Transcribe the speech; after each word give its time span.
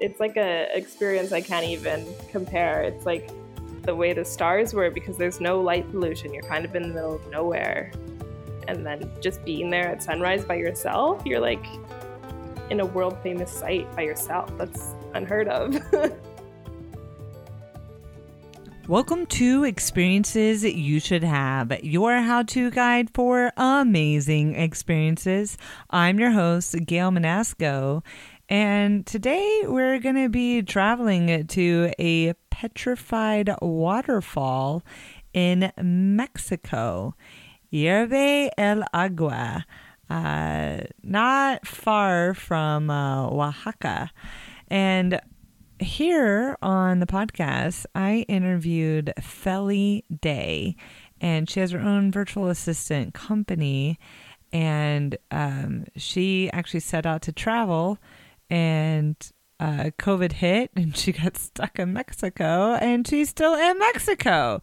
it's 0.00 0.20
like 0.20 0.36
a 0.36 0.68
experience 0.76 1.32
I 1.32 1.40
can't 1.40 1.66
even 1.66 2.06
compare. 2.30 2.82
It's 2.82 3.04
like 3.04 3.30
the 3.82 3.96
way 3.96 4.12
the 4.12 4.24
stars 4.24 4.72
were 4.72 4.90
because 4.90 5.16
there's 5.16 5.40
no 5.40 5.60
light 5.60 5.90
pollution. 5.90 6.32
You're 6.32 6.44
kind 6.44 6.64
of 6.64 6.74
in 6.76 6.82
the 6.82 6.88
middle 6.88 7.16
of 7.16 7.30
nowhere. 7.30 7.92
And 8.68 8.86
then 8.86 9.10
just 9.20 9.44
being 9.44 9.70
there 9.70 9.88
at 9.88 10.02
sunrise 10.02 10.44
by 10.44 10.54
yourself, 10.56 11.22
you're 11.24 11.40
like 11.40 11.64
in 12.70 12.80
a 12.80 12.86
world 12.86 13.18
famous 13.22 13.50
site 13.50 13.90
by 13.96 14.02
yourself. 14.02 14.56
That's 14.56 14.94
unheard 15.14 15.48
of. 15.48 15.80
Welcome 18.88 19.26
to 19.26 19.64
Experiences 19.64 20.64
You 20.64 20.98
Should 20.98 21.22
Have, 21.22 21.84
your 21.84 22.20
how 22.20 22.42
to 22.44 22.70
guide 22.70 23.10
for 23.12 23.52
amazing 23.58 24.54
experiences. 24.54 25.58
I'm 25.90 26.18
your 26.18 26.30
host, 26.30 26.74
Gail 26.86 27.10
Manasco, 27.10 28.02
and 28.48 29.04
today 29.04 29.62
we're 29.66 29.98
going 29.98 30.14
to 30.14 30.28
be 30.28 30.62
traveling 30.62 31.46
to 31.48 31.92
a 31.98 32.32
petrified 32.50 33.50
waterfall 33.60 34.82
in 35.34 35.70
Mexico, 35.80 37.14
Hierve 37.72 38.48
el 38.56 38.84
Agua, 38.94 39.66
uh, 40.08 40.78
not 41.02 41.66
far 41.66 42.32
from 42.32 42.88
uh, 42.88 43.28
Oaxaca. 43.28 44.10
And 44.68 45.20
here 45.78 46.56
on 46.62 47.00
the 47.00 47.06
podcast, 47.06 47.84
I 47.94 48.24
interviewed 48.28 49.12
Felly 49.20 50.04
Day, 50.20 50.74
and 51.20 51.50
she 51.50 51.60
has 51.60 51.72
her 51.72 51.80
own 51.80 52.10
virtual 52.10 52.48
assistant 52.48 53.12
company. 53.12 53.98
And 54.50 55.18
um, 55.30 55.84
she 55.96 56.50
actually 56.52 56.80
set 56.80 57.04
out 57.04 57.20
to 57.22 57.32
travel 57.32 57.98
and 58.50 59.16
uh, 59.60 59.90
COVID 59.98 60.32
hit 60.32 60.70
and 60.76 60.96
she 60.96 61.12
got 61.12 61.36
stuck 61.36 61.78
in 61.78 61.92
Mexico 61.92 62.74
and 62.74 63.06
she's 63.06 63.28
still 63.28 63.54
in 63.54 63.78
Mexico. 63.78 64.60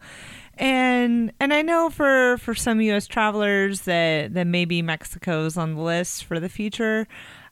And 0.54 1.32
and 1.38 1.52
I 1.52 1.62
know 1.62 1.90
for, 1.90 2.38
for 2.38 2.54
some 2.54 2.80
US 2.80 3.06
travelers 3.06 3.82
that, 3.82 4.32
that 4.34 4.46
maybe 4.46 4.80
Mexico's 4.80 5.56
on 5.56 5.74
the 5.74 5.82
list 5.82 6.24
for 6.24 6.40
the 6.40 6.48
future, 6.48 7.06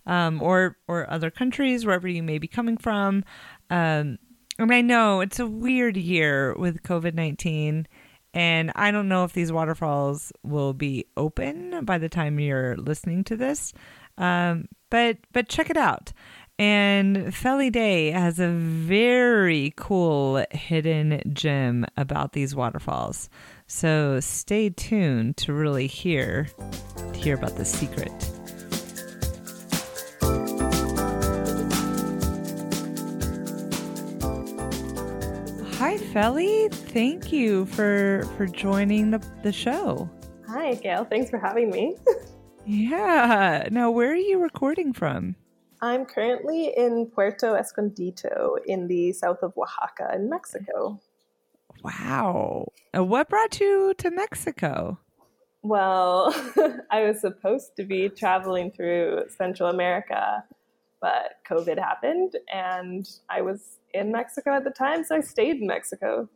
um, 0.06 0.42
or 0.42 0.78
or 0.88 1.10
other 1.10 1.30
countries, 1.30 1.84
wherever 1.84 2.08
you 2.08 2.22
may 2.22 2.38
be 2.38 2.48
coming 2.48 2.78
from. 2.78 3.24
Um, 3.68 4.18
and 4.58 4.72
I 4.72 4.80
know 4.80 5.20
it's 5.20 5.38
a 5.38 5.46
weird 5.46 5.96
year 5.96 6.54
with 6.56 6.82
COVID 6.82 7.14
nineteen 7.14 7.86
and 8.34 8.72
I 8.74 8.90
don't 8.90 9.08
know 9.08 9.24
if 9.24 9.32
these 9.32 9.52
waterfalls 9.52 10.32
will 10.42 10.72
be 10.72 11.06
open 11.16 11.84
by 11.84 11.98
the 11.98 12.08
time 12.08 12.40
you're 12.40 12.76
listening 12.76 13.22
to 13.24 13.36
this. 13.36 13.72
Um, 14.18 14.68
but 14.90 15.18
but 15.32 15.48
check 15.48 15.70
it 15.70 15.76
out. 15.76 16.12
And 16.56 17.34
Felly 17.34 17.68
Day 17.68 18.12
has 18.12 18.38
a 18.38 18.48
very 18.48 19.72
cool 19.76 20.44
hidden 20.52 21.20
gem 21.32 21.84
about 21.96 22.32
these 22.32 22.54
waterfalls. 22.54 23.28
So 23.66 24.20
stay 24.20 24.70
tuned 24.70 25.36
to 25.38 25.52
really 25.52 25.88
hear 25.88 26.48
to 27.12 27.18
hear 27.18 27.34
about 27.34 27.56
the 27.56 27.64
secret. 27.64 28.12
Hi 35.78 35.98
Felly, 35.98 36.68
thank 36.70 37.32
you 37.32 37.66
for 37.66 38.28
for 38.36 38.46
joining 38.46 39.10
the, 39.10 39.20
the 39.42 39.52
show. 39.52 40.08
Hi 40.46 40.74
Gail, 40.74 41.04
thanks 41.04 41.30
for 41.30 41.38
having 41.38 41.70
me. 41.70 41.96
Yeah. 42.66 43.68
Now, 43.70 43.90
where 43.90 44.10
are 44.10 44.16
you 44.16 44.38
recording 44.38 44.92
from? 44.92 45.36
I'm 45.82 46.06
currently 46.06 46.72
in 46.76 47.10
Puerto 47.14 47.54
Escondido 47.56 48.56
in 48.66 48.88
the 48.88 49.12
south 49.12 49.42
of 49.42 49.52
Oaxaca 49.58 50.14
in 50.14 50.30
Mexico. 50.30 51.00
Wow. 51.82 52.68
Uh, 52.96 53.04
what 53.04 53.28
brought 53.28 53.60
you 53.60 53.92
to 53.98 54.10
Mexico? 54.10 54.98
Well, 55.62 56.34
I 56.90 57.02
was 57.04 57.20
supposed 57.20 57.76
to 57.76 57.84
be 57.84 58.08
traveling 58.08 58.70
through 58.70 59.24
Central 59.36 59.68
America, 59.68 60.44
but 61.00 61.36
COVID 61.48 61.78
happened 61.78 62.36
and 62.52 63.06
I 63.28 63.42
was 63.42 63.78
in 63.92 64.10
Mexico 64.10 64.54
at 64.56 64.64
the 64.64 64.70
time, 64.70 65.04
so 65.04 65.16
I 65.16 65.20
stayed 65.20 65.60
in 65.60 65.66
Mexico. 65.66 66.28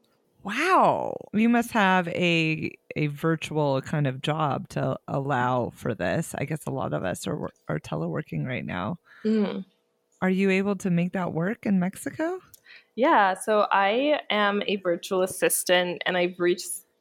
Wow. 0.48 1.14
You 1.34 1.50
must 1.50 1.72
have 1.72 2.09
a 2.09 2.70
a 2.97 3.09
virtual 3.09 3.82
kind 3.82 4.06
of 4.06 4.22
job 4.22 4.70
to 4.70 4.98
allow 5.06 5.70
for 5.75 5.94
this. 5.94 6.34
I 6.38 6.47
guess 6.47 6.60
a 6.66 6.70
lot 6.70 6.94
of 6.94 7.04
us 7.04 7.26
are 7.26 7.50
are 7.69 7.78
teleworking 7.78 8.47
right 8.47 8.64
now. 8.64 8.98
Mm. 9.26 9.66
Are 10.22 10.31
you 10.31 10.48
able 10.48 10.75
to 10.76 10.88
make 10.88 11.12
that 11.12 11.34
work 11.34 11.66
in 11.66 11.78
Mexico? 11.78 12.41
Yeah, 12.97 13.34
so 13.34 13.66
I 13.70 14.20
am 14.31 14.62
a 14.66 14.76
virtual 14.76 15.22
assistant 15.22 16.03
and 16.06 16.16
I've 16.16 16.37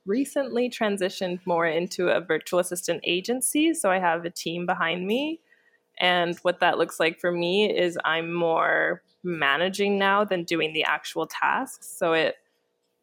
recently 0.06 0.70
transitioned 0.70 1.40
more 1.46 1.66
into 1.66 2.10
a 2.10 2.20
virtual 2.20 2.60
assistant 2.60 3.00
agency, 3.06 3.74
so 3.74 3.90
I 3.90 4.00
have 4.00 4.26
a 4.26 4.30
team 4.30 4.66
behind 4.66 5.08
me. 5.08 5.40
And 6.00 6.38
what 6.40 6.60
that 6.60 6.78
looks 6.78 7.00
like 7.00 7.18
for 7.20 7.32
me 7.32 7.74
is 7.74 7.98
I'm 8.04 8.34
more 8.34 9.04
managing 9.24 9.98
now 9.98 10.26
than 10.26 10.44
doing 10.44 10.74
the 10.74 10.84
actual 10.84 11.28
tasks. 11.28 11.88
So 11.98 12.12
it 12.12 12.36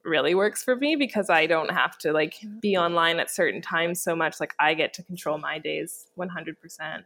really 0.04 0.34
works 0.34 0.62
for 0.62 0.76
me 0.76 0.96
because 0.96 1.30
I 1.30 1.46
don't 1.46 1.70
have 1.70 1.98
to 1.98 2.12
like 2.12 2.36
be 2.60 2.76
online 2.76 3.18
at 3.20 3.30
certain 3.30 3.62
times 3.62 4.02
so 4.02 4.14
much. 4.14 4.40
Like 4.40 4.54
I 4.58 4.74
get 4.74 4.92
to 4.94 5.02
control 5.02 5.38
my 5.38 5.58
days 5.58 6.06
100%. 6.18 7.04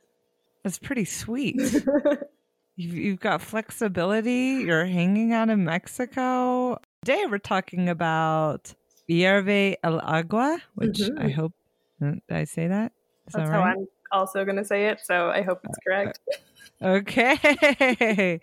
That's 0.65 0.79
pretty 0.79 1.05
sweet. 1.05 1.57
you've, 2.77 2.95
you've 2.95 3.21
got 3.21 3.41
flexibility. 3.41 4.65
You're 4.67 4.87
hanging 4.87 5.33
out 5.33 5.49
in 5.49 5.65
Mexico. 5.65 6.81
Today 7.05 7.25
we're 7.31 7.39
talking 7.39 7.89
about 7.89 8.75
Hierve 9.09 9.77
el 9.83 10.01
Agua, 10.01 10.59
which 10.75 10.99
mm-hmm. 10.99 11.25
I 11.25 11.31
hope, 11.31 11.53
uh, 12.03 12.13
did 12.13 12.23
I 12.31 12.45
say 12.45 12.67
that? 12.69 12.93
Is 13.27 13.35
That's 13.35 13.49
that 13.49 13.57
right? 13.57 13.65
how 13.65 13.71
I'm 13.71 13.89
also 14.13 14.45
going 14.45 14.57
to 14.57 14.65
say 14.65 14.89
it. 14.89 15.01
So 15.05 15.31
I 15.31 15.43
hope 15.43 15.61
it's 15.65 15.79
correct. 15.87 16.21
Okay. 16.83 18.41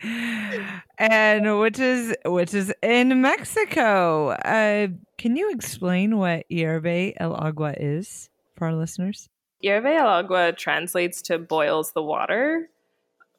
and 0.97 1.59
which 1.59 1.79
is 1.79 2.15
which 2.25 2.53
is 2.53 2.73
in 2.81 3.21
Mexico. 3.21 4.29
Uh, 4.29 4.87
can 5.17 5.35
you 5.35 5.51
explain 5.51 6.17
what 6.17 6.45
Hierve 6.51 7.13
el 7.17 7.35
Agua 7.35 7.73
is 7.77 8.29
for 8.55 8.67
our 8.67 8.73
listeners? 8.73 9.29
Hierve 9.63 9.97
el 9.97 10.07
Agua 10.07 10.53
translates 10.53 11.21
to 11.23 11.39
boils 11.39 11.93
the 11.93 12.03
water, 12.03 12.69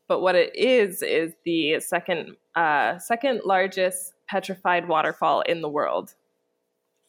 but 0.08 0.20
what 0.20 0.34
it 0.34 0.56
is 0.56 1.02
is 1.02 1.34
the 1.44 1.80
second 1.80 2.36
uh, 2.54 2.98
second 2.98 3.42
largest 3.44 4.14
petrified 4.28 4.88
waterfall 4.88 5.42
in 5.42 5.60
the 5.60 5.68
world. 5.68 6.14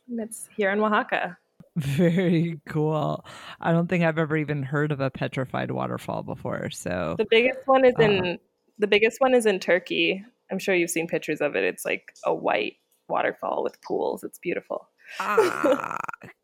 And 0.09 0.19
it's 0.19 0.49
here 0.55 0.71
in 0.71 0.79
Oaxaca. 0.79 1.37
Very 1.77 2.59
cool. 2.67 3.23
I 3.61 3.71
don't 3.71 3.87
think 3.87 4.03
I've 4.03 4.17
ever 4.17 4.35
even 4.35 4.63
heard 4.63 4.91
of 4.91 4.99
a 4.99 5.11
petrified 5.11 5.69
waterfall 5.69 6.23
before. 6.23 6.71
So 6.71 7.15
the 7.19 7.27
biggest 7.29 7.59
one 7.65 7.85
is 7.85 7.93
uh, 7.99 8.03
in 8.03 8.39
the 8.79 8.87
biggest 8.87 9.21
one 9.21 9.35
is 9.35 9.45
in 9.45 9.59
Turkey. 9.59 10.25
I'm 10.51 10.57
sure 10.57 10.73
you've 10.73 10.89
seen 10.89 11.07
pictures 11.07 11.39
of 11.39 11.55
it. 11.55 11.63
It's 11.63 11.85
like 11.85 12.13
a 12.25 12.33
white 12.33 12.77
waterfall 13.09 13.63
with 13.63 13.79
pools. 13.81 14.23
It's 14.23 14.39
beautiful. 14.39 14.89
ah, 15.19 15.97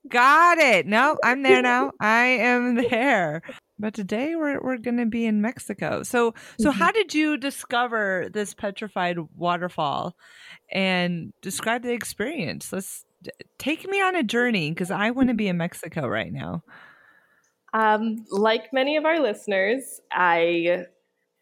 got 0.08 0.60
it. 0.60 0.86
No, 0.86 1.18
I'm 1.24 1.42
there 1.42 1.64
now. 1.64 1.92
I 2.00 2.26
am 2.26 2.76
there. 2.76 3.42
But 3.80 3.96
today 3.96 4.36
we're 4.36 4.62
we're 4.62 4.78
going 4.78 4.98
to 4.98 5.08
be 5.08 5.26
in 5.26 5.42
Mexico. 5.42 6.04
So 6.04 6.36
so 6.60 6.70
mm-hmm. 6.70 6.80
how 6.80 6.92
did 6.92 7.16
you 7.16 7.38
discover 7.38 8.30
this 8.32 8.54
petrified 8.54 9.18
waterfall 9.36 10.16
and 10.72 11.34
describe 11.42 11.82
the 11.82 11.94
experience? 11.94 12.72
Let's 12.72 13.04
take 13.58 13.88
me 13.88 14.02
on 14.02 14.16
a 14.16 14.24
journey 14.24 14.70
because 14.72 14.92
I 14.92 15.12
want 15.12 15.30
to 15.30 15.36
be 15.36 15.48
in 15.48 15.58
Mexico 15.58 16.08
right 16.08 16.32
now. 16.32 16.64
Um, 17.74 18.26
like 18.30 18.72
many 18.72 18.98
of 18.98 19.06
our 19.06 19.20
listeners, 19.20 20.00
I 20.12 20.86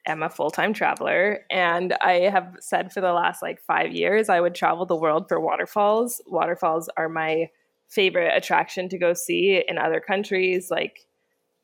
am 0.08 0.24
a 0.24 0.30
full 0.30 0.50
time 0.50 0.74
traveler, 0.74 1.40
and 1.50 1.94
I 2.02 2.30
have 2.30 2.56
said 2.60 2.92
for 2.92 3.02
the 3.02 3.14
last 3.14 3.42
like 3.42 3.60
five 3.62 3.92
years 3.92 4.30
I 4.30 4.40
would 4.40 4.56
travel 4.56 4.86
the 4.86 4.96
world 4.96 5.26
for 5.28 5.40
waterfalls. 5.40 6.22
Waterfalls 6.28 6.90
are 6.98 7.10
my 7.10 7.50
favorite 7.90 8.36
attraction 8.36 8.88
to 8.90 8.98
go 8.98 9.14
see 9.14 9.64
in 9.68 9.78
other 9.78 10.00
countries. 10.00 10.72
Like 10.72 11.06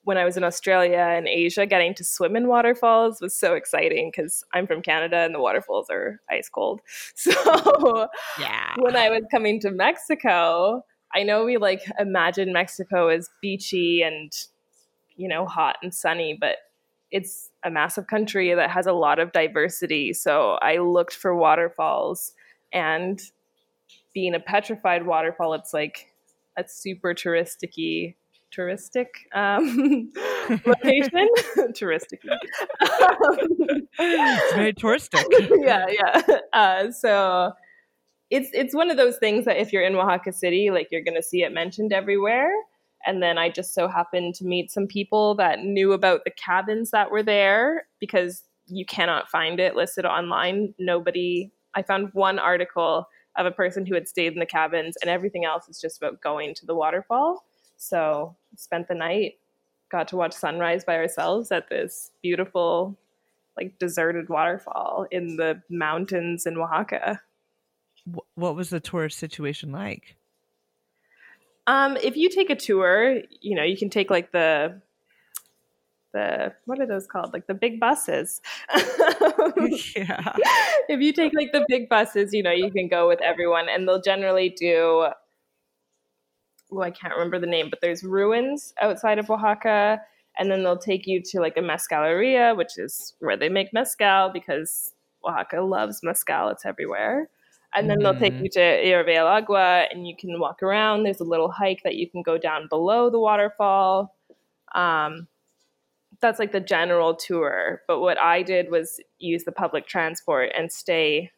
when 0.08 0.18
I 0.18 0.24
was 0.24 0.38
in 0.38 0.46
Australia 0.46 1.00
and 1.00 1.28
Asia, 1.28 1.66
getting 1.66 1.94
to 1.96 2.04
swim 2.06 2.38
in 2.38 2.48
waterfalls 2.48 3.20
was 3.20 3.36
so 3.36 3.56
exciting 3.56 4.10
because 4.10 4.42
I'm 4.54 4.66
from 4.66 4.82
Canada 4.82 5.18
and 5.18 5.36
the 5.36 5.42
waterfalls 5.42 5.90
are 5.90 6.22
ice 6.32 6.48
cold. 6.48 6.80
So 7.16 8.08
yeah. 8.40 8.74
when 8.78 8.96
I 8.96 9.10
was 9.10 9.24
coming 9.30 9.60
to 9.60 9.70
Mexico, 9.70 10.86
I 11.14 11.24
know 11.24 11.44
we 11.44 11.58
like 11.58 11.82
imagine 12.00 12.54
Mexico 12.54 13.10
as 13.10 13.30
beachy 13.42 14.02
and 14.02 14.32
you 15.18 15.28
know 15.28 15.46
hot 15.46 15.76
and 15.84 15.94
sunny, 15.94 16.38
but 16.40 16.56
it's 17.12 17.50
a 17.66 17.70
massive 17.70 18.08
country 18.08 18.54
that 18.54 18.70
has 18.70 18.88
a 18.88 18.94
lot 18.94 19.20
of 19.20 19.34
diversity. 19.34 20.14
So 20.14 20.58
I 20.62 20.78
looked 20.78 21.16
for 21.16 21.36
waterfalls 21.36 22.32
and 22.72 23.22
being 24.14 24.34
a 24.34 24.40
petrified 24.40 25.06
waterfall, 25.06 25.54
it's 25.54 25.74
like 25.74 26.14
a 26.58 26.64
super 26.66 27.14
touristicy 27.14 28.16
touristic 28.58 29.08
um, 29.34 30.12
location. 30.66 31.30
touristic. 31.74 32.20
it's 34.00 34.56
very 34.56 34.74
touristic. 34.74 35.24
yeah, 35.64 35.86
yeah. 35.90 36.40
Uh, 36.54 36.92
so 36.92 37.52
it's 38.30 38.50
it's 38.54 38.76
one 38.76 38.90
of 38.90 38.98
those 38.98 39.18
things 39.18 39.46
that 39.46 39.58
if 39.58 39.72
you're 39.72 39.84
in 39.84 39.96
Oaxaca 39.96 40.34
City, 40.34 40.70
like 40.72 40.88
you're 40.92 41.04
going 41.04 41.16
to 41.16 41.24
see 41.24 41.44
it 41.44 41.54
mentioned 41.54 41.94
everywhere. 41.94 42.52
And 43.06 43.22
then 43.22 43.38
I 43.38 43.50
just 43.50 43.74
so 43.74 43.88
happened 43.88 44.36
to 44.36 44.46
meet 44.46 44.72
some 44.72 44.88
people 44.88 45.36
that 45.36 45.60
knew 45.60 45.94
about 45.94 46.22
the 46.26 46.32
cabins 46.32 46.92
that 46.92 47.12
were 47.12 47.24
there 47.24 47.88
because 48.00 48.44
you 48.66 48.86
cannot 48.86 49.30
find 49.30 49.60
it 49.60 49.76
listed 49.76 50.06
online. 50.06 50.74
Nobody. 50.80 51.52
I 51.76 51.84
found 51.84 52.10
one 52.14 52.40
article 52.40 53.08
of 53.38 53.46
a 53.46 53.52
person 53.52 53.86
who 53.86 53.94
had 53.94 54.08
stayed 54.08 54.34
in 54.34 54.40
the 54.40 54.46
cabins, 54.46 54.98
and 55.02 55.10
everything 55.10 55.46
else 55.46 55.70
is 55.70 55.80
just 55.80 55.98
about 55.98 56.22
going 56.22 56.56
to 56.56 56.66
the 56.66 56.76
waterfall. 56.76 57.46
So 57.78 58.36
spent 58.56 58.88
the 58.88 58.96
night, 58.96 59.36
got 59.90 60.08
to 60.10 60.18
watch 60.18 60.34
sunrise 60.34 60.84
by 60.84 60.98
ourselves 60.98 61.52
at 61.52 61.70
this 61.70 62.12
beautiful, 62.22 62.98
like 63.56 63.78
deserted 63.80 64.30
waterfall 64.30 65.08
in 65.12 65.38
the 65.38 65.62
mountains 65.70 66.46
in 66.46 66.58
Oaxaca. 66.58 67.22
What 68.36 68.56
was 68.56 68.70
the 68.70 68.80
tourist 68.80 69.18
situation 69.18 69.72
like? 69.72 70.16
Um, 71.68 71.98
if 71.98 72.16
you 72.16 72.30
take 72.30 72.50
a 72.50 72.56
tour, 72.56 73.22
you 73.42 73.56
know, 73.56 73.64
you 73.64 73.78
can 73.78 73.90
take 73.90 74.10
like 74.10 74.32
the 74.32 74.82
the 76.14 76.54
what 76.66 76.80
are 76.80 76.86
those 76.86 77.06
called? 77.06 77.34
Like 77.34 77.48
the 77.48 77.54
big 77.54 77.80
buses. 77.80 78.42
yeah. 79.96 80.36
If 80.88 81.02
you 81.02 81.12
take 81.12 81.34
like 81.36 81.52
the 81.52 81.66
big 81.68 81.90
buses, 81.90 82.34
you 82.34 82.42
know, 82.42 82.52
you 82.52 82.72
can 82.72 82.88
go 82.88 83.08
with 83.08 83.22
everyone 83.22 83.68
and 83.70 83.88
they'll 83.88 84.02
generally 84.02 84.50
do 84.50 85.10
well, 86.70 86.86
I 86.86 86.92
can't 86.92 87.14
remember 87.14 87.40
the 87.40 87.48
name, 87.48 87.70
but 87.70 87.82
there's 87.82 88.04
ruins 88.04 88.74
outside 88.82 89.20
of 89.20 89.30
Oaxaca, 89.30 90.02
and 90.38 90.52
then 90.52 90.64
they'll 90.64 90.78
take 90.78 91.08
you 91.08 91.22
to 91.22 91.40
like 91.40 91.58
a 91.58 91.62
mezcaleria, 91.62 92.56
which 92.56 92.78
is 92.78 93.14
where 93.20 93.38
they 93.38 93.50
make 93.50 93.74
mezcal 93.74 94.30
because 94.30 94.94
Oaxaca 95.26 95.62
loves 95.62 96.02
mezcal; 96.04 96.50
it's 96.50 96.66
everywhere. 96.66 97.30
And 97.76 97.90
then 97.90 98.00
mm. 98.00 98.04
they'll 98.04 98.20
take 98.20 98.34
mm-hmm. 98.34 98.46
you 98.46 98.50
to 98.52 99.04
del 99.04 99.28
Agua, 99.28 99.86
and 99.92 100.08
you 100.08 100.16
can 100.16 100.40
walk 100.40 100.64
around. 100.64 101.04
There's 101.04 101.20
a 101.20 101.26
little 101.26 101.52
hike 101.52 101.84
that 101.84 101.96
you 101.96 102.10
can 102.10 102.22
go 102.22 102.38
down 102.38 102.68
below 102.68 103.10
the 103.10 103.20
waterfall. 103.20 104.16
Um, 104.74 105.28
that's 106.20 106.40
like 106.40 106.52
the 106.52 106.60
general 106.60 107.16
tour. 107.16 107.82
But 107.88 108.00
what 108.00 108.20
I 108.20 108.42
did 108.42 108.72
was 108.72 109.00
use 109.20 109.44
the 109.44 109.52
public 109.52 109.88
transport 109.88 110.52
and 110.58 110.72
stay 110.72 111.32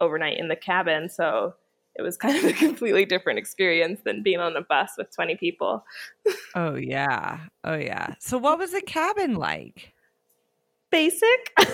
overnight 0.00 0.38
in 0.38 0.48
the 0.48 0.56
cabin. 0.56 1.08
So 1.08 1.54
it 1.96 2.02
was 2.02 2.16
kind 2.16 2.36
of 2.36 2.44
a 2.44 2.52
completely 2.52 3.04
different 3.04 3.38
experience 3.38 4.00
than 4.04 4.22
being 4.22 4.40
on 4.40 4.56
a 4.56 4.62
bus 4.62 4.92
with 4.98 5.14
20 5.14 5.36
people. 5.36 5.84
oh, 6.54 6.74
yeah. 6.74 7.40
Oh, 7.62 7.76
yeah. 7.76 8.14
So, 8.18 8.38
what 8.38 8.58
was 8.58 8.72
the 8.72 8.82
cabin 8.82 9.36
like? 9.36 9.92
Basic. 10.90 11.52
like 11.58 11.68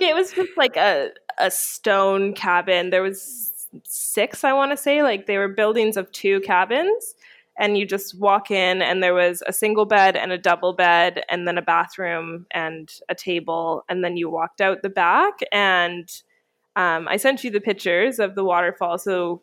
it 0.00 0.14
was 0.14 0.32
just 0.32 0.56
like 0.56 0.76
a, 0.76 1.10
a 1.38 1.50
stone 1.50 2.34
cabin. 2.34 2.90
There 2.90 3.02
was 3.02 3.60
six, 3.84 4.44
I 4.44 4.52
want 4.52 4.72
to 4.72 4.76
say. 4.76 5.02
Like 5.02 5.26
they 5.26 5.38
were 5.38 5.48
buildings 5.48 5.96
of 5.96 6.10
two 6.12 6.40
cabins 6.40 7.14
and 7.58 7.76
you 7.76 7.86
just 7.86 8.18
walk 8.18 8.50
in 8.50 8.80
and 8.80 9.02
there 9.02 9.14
was 9.14 9.42
a 9.46 9.52
single 9.52 9.84
bed 9.84 10.16
and 10.16 10.32
a 10.32 10.38
double 10.38 10.72
bed 10.72 11.22
and 11.28 11.46
then 11.46 11.58
a 11.58 11.62
bathroom 11.62 12.46
and 12.52 12.90
a 13.08 13.14
table 13.14 13.84
and 13.88 14.02
then 14.02 14.16
you 14.16 14.30
walked 14.30 14.60
out 14.60 14.82
the 14.82 14.88
back 14.88 15.40
and 15.52 16.22
um, 16.76 17.06
i 17.08 17.16
sent 17.16 17.44
you 17.44 17.50
the 17.50 17.60
pictures 17.60 18.18
of 18.18 18.34
the 18.34 18.44
waterfall 18.44 18.98
so 18.98 19.42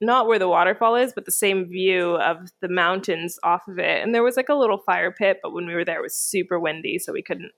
not 0.00 0.26
where 0.26 0.38
the 0.38 0.48
waterfall 0.48 0.94
is 0.94 1.12
but 1.14 1.24
the 1.24 1.32
same 1.32 1.66
view 1.66 2.16
of 2.16 2.50
the 2.60 2.68
mountains 2.68 3.38
off 3.42 3.66
of 3.68 3.78
it 3.78 4.02
and 4.02 4.14
there 4.14 4.22
was 4.22 4.36
like 4.36 4.48
a 4.48 4.54
little 4.54 4.78
fire 4.78 5.10
pit 5.10 5.38
but 5.42 5.52
when 5.52 5.66
we 5.66 5.74
were 5.74 5.84
there 5.84 5.98
it 5.98 6.02
was 6.02 6.18
super 6.18 6.58
windy 6.58 6.98
so 6.98 7.12
we 7.12 7.22
couldn't 7.22 7.52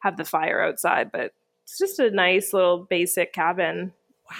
have 0.00 0.16
the 0.16 0.24
fire 0.24 0.60
outside 0.60 1.10
but 1.12 1.32
it's 1.62 1.78
just 1.78 1.98
a 1.98 2.10
nice 2.10 2.52
little 2.52 2.86
basic 2.90 3.32
cabin 3.32 3.92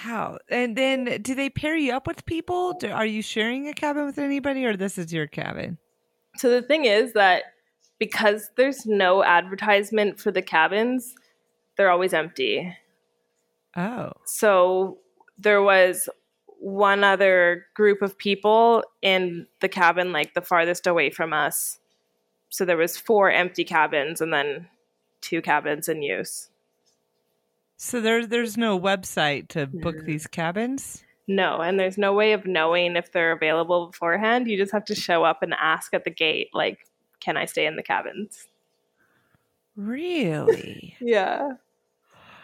Wow. 0.07 0.39
And 0.49 0.77
then 0.77 1.21
do 1.23 1.35
they 1.35 1.51
pair 1.51 1.77
you 1.77 1.93
up 1.93 2.07
with 2.07 2.25
people? 2.25 2.75
Do, 2.75 2.91
are 2.91 3.07
you 3.07 3.23
sharing 3.23 3.69
a 3.69 3.75
cabin 3.75 4.07
with 4.07 4.19
anybody 4.19 4.65
or 4.65 4.77
this 4.77 4.99
is 4.99 5.13
your 5.13 5.27
cabin? 5.27 5.79
So 6.37 6.49
the 6.51 6.63
thing 6.63 6.85
is 6.85 7.13
that 7.13 7.45
because 7.99 8.51
there's 8.57 8.87
no 8.87 9.23
advertisement 9.23 10.19
for 10.19 10.33
the 10.33 10.43
cabins, 10.43 11.15
they're 11.77 11.91
always 11.91 12.13
empty. 12.13 12.77
Oh. 13.77 14.13
So 14.25 14.99
there 15.39 15.63
was 15.63 16.09
one 16.59 17.05
other 17.05 17.67
group 17.75 18.01
of 18.01 18.17
people 18.17 18.83
in 19.03 19.47
the 19.61 19.69
cabin 19.69 20.13
like 20.13 20.35
the 20.35 20.41
farthest 20.41 20.87
away 20.87 21.11
from 21.11 21.33
us. 21.33 21.79
So 22.49 22.65
there 22.65 22.77
was 22.77 22.97
four 22.97 23.31
empty 23.31 23.65
cabins 23.65 24.21
and 24.21 24.33
then 24.33 24.69
two 25.21 25.43
cabins 25.43 25.89
in 25.89 26.03
use. 26.03 26.49
So 27.77 28.01
there's 28.01 28.29
there's 28.29 28.57
no 28.57 28.79
website 28.79 29.49
to 29.49 29.67
book 29.67 29.97
mm. 29.97 30.07
these 30.07 30.27
cabins? 30.27 31.05
No, 31.27 31.61
and 31.61 31.81
there's 31.81 31.99
no 31.99 32.13
way 32.13 32.33
of 32.33 32.47
knowing 32.47 32.97
if 32.97 33.13
they're 33.13 33.33
available 33.33 33.89
beforehand. 33.89 34.47
You 34.47 34.57
just 34.57 34.73
have 34.73 34.85
to 34.87 34.95
show 34.95 35.25
up 35.25 35.43
and 35.43 35.55
ask 35.55 35.95
at 35.95 36.05
the 36.05 36.11
gate, 36.11 36.51
like, 36.53 36.87
can 37.21 37.37
I 37.37 37.47
stay 37.47 37.67
in 37.67 37.77
the 37.77 37.83
cabins? 37.83 38.47
Really? 39.75 40.97
yeah. 41.01 41.53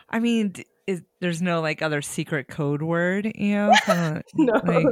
I 0.09 0.19
mean, 0.19 0.55
is, 0.87 1.03
there's 1.21 1.43
no 1.43 1.61
like 1.61 1.83
other 1.83 2.03
secret 2.03 2.49
code 2.49 2.83
word, 2.83 3.31
you 3.35 3.55
know? 3.55 3.73
Kinda, 3.87 4.23
no. 4.35 4.61
Like, 4.65 4.87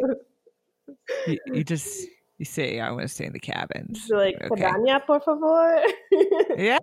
you, 1.26 1.38
you, 1.46 1.64
just 1.64 2.06
you 2.38 2.44
say 2.44 2.80
I 2.80 2.90
want 2.90 3.02
to 3.02 3.08
stay 3.08 3.26
in 3.26 3.32
the 3.32 3.40
cabins. 3.40 4.08
like 4.10 4.36
okay. 4.40 4.62
cabaña, 4.62 5.04
por 5.04 5.20
favor. 5.20 5.82
yeah. 6.56 6.78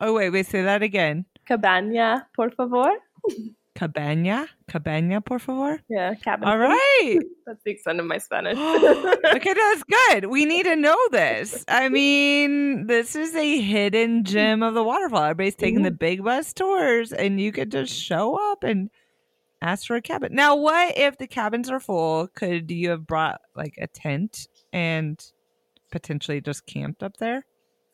Oh 0.00 0.12
wait, 0.12 0.30
wait. 0.30 0.46
Say 0.46 0.62
that 0.62 0.82
again. 0.82 1.24
Cabaña, 1.48 2.26
por 2.36 2.50
favor. 2.50 2.90
Cabaña, 3.74 4.46
cabaña, 4.68 5.24
por 5.24 5.40
favor. 5.40 5.80
Yeah, 5.88 6.14
cabin. 6.14 6.48
All 6.48 6.58
right. 6.58 7.18
That's 7.44 7.62
the 7.64 7.72
extent 7.72 7.98
of 7.98 8.06
my 8.06 8.18
Spanish. 8.18 8.56
okay, 8.58 9.54
that's 9.54 9.82
good. 9.82 10.26
We 10.26 10.44
need 10.44 10.62
to 10.64 10.76
know 10.76 10.96
this. 11.10 11.64
I 11.66 11.88
mean, 11.88 12.86
this 12.86 13.16
is 13.16 13.34
a 13.34 13.60
hidden 13.60 14.22
gem 14.22 14.62
of 14.62 14.74
the 14.74 14.84
waterfall. 14.84 15.24
Everybody's 15.24 15.56
taking 15.56 15.76
mm-hmm. 15.76 15.84
the 15.84 15.90
big 15.90 16.22
bus 16.22 16.52
tours, 16.52 17.12
and 17.12 17.40
you 17.40 17.50
could 17.50 17.72
just 17.72 17.92
show 17.92 18.52
up 18.52 18.62
and 18.62 18.90
ask 19.60 19.86
for 19.86 19.96
a 19.96 20.02
cabin. 20.02 20.34
Now, 20.34 20.54
what 20.54 20.96
if 20.96 21.18
the 21.18 21.26
cabins 21.26 21.68
are 21.68 21.80
full? 21.80 22.28
Could 22.28 22.70
you 22.70 22.90
have 22.90 23.06
brought 23.06 23.40
like 23.56 23.74
a 23.80 23.88
tent 23.88 24.46
and 24.72 25.20
potentially 25.90 26.40
just 26.40 26.64
camped 26.66 27.02
up 27.02 27.16
there? 27.16 27.44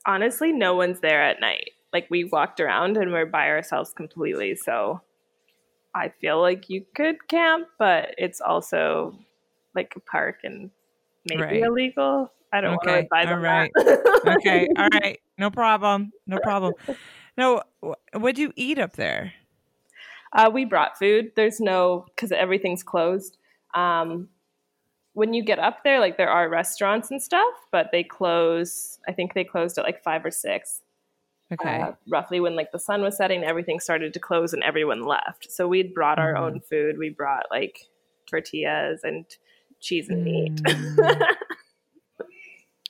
Honestly, 0.07 0.53
no 0.53 0.75
one's 0.75 1.01
there 1.01 1.23
at 1.23 1.41
night 1.41 1.71
like 1.93 2.07
we 2.11 2.25
walked 2.25 2.61
around 2.61 2.97
and 2.97 3.13
we're 3.13 3.27
by 3.27 3.49
ourselves 3.49 3.93
completely. 3.93 4.55
So 4.55 5.01
I 5.95 6.11
feel 6.21 6.41
like 6.41 6.71
you 6.71 6.85
could 6.95 7.27
camp, 7.29 7.69
but 7.79 8.15
it's 8.19 8.41
also 8.41 9.19
like 9.75 9.93
a 9.97 10.01
park 10.01 10.41
and 10.45 10.71
maybe 11.29 11.43
right. 11.43 11.63
illegal. 11.63 12.33
I 12.53 12.61
don't 12.61 12.75
okay. 12.77 13.07
want 13.11 13.27
to 13.27 13.31
all 13.31 13.39
right. 13.39 13.71
okay. 14.27 14.69
All 14.77 14.89
right. 14.93 15.21
No 15.39 15.51
problem. 15.51 16.13
No 16.27 16.39
problem. 16.43 16.75
No, 17.37 17.63
what 17.81 18.35
do 18.35 18.43
you 18.43 18.53
eat 18.57 18.79
up 18.79 18.95
there? 18.95 19.33
Uh, 20.33 20.51
we 20.53 20.65
brought 20.65 20.99
food. 20.99 21.33
There's 21.37 21.61
no 21.61 22.07
because 22.15 22.33
everything's 22.33 22.83
closed. 22.83 23.39
Um, 23.75 24.29
when 25.13 25.33
you 25.33 25.43
get 25.45 25.59
up 25.59 25.83
there, 25.83 26.01
like 26.01 26.17
there 26.17 26.31
are 26.31 26.49
restaurants 26.49 27.11
and 27.11 27.23
stuff, 27.23 27.53
but 27.73 27.89
they 27.93 28.05
close. 28.05 28.99
I 29.09 29.13
think 29.13 29.35
they 29.35 29.45
closed 29.45 29.79
at 29.79 29.85
like 29.85 30.03
five 30.03 30.25
or 30.25 30.31
six. 30.31 30.83
Okay. 31.53 31.81
Uh, 31.81 31.93
roughly 32.09 32.41
when 32.41 32.55
like 32.55 32.73
the 32.73 32.79
sun 32.79 33.03
was 33.03 33.17
setting, 33.17 33.43
everything 33.43 33.81
started 33.81 34.15
to 34.15 34.21
close 34.21 34.53
and 34.53 34.63
everyone 34.63 35.05
left. 35.05 35.51
So 35.51 35.67
we'd 35.67 35.95
brought 35.95 36.19
our 36.19 36.35
mm. 36.35 36.41
own 36.41 36.61
food. 36.61 36.97
We 36.99 37.11
brought 37.11 37.47
like 37.51 37.89
tortillas 38.27 39.01
and 39.03 39.25
cheese 39.81 40.09
and 40.09 40.25
meat. 40.25 40.63
Mm. 40.63 41.27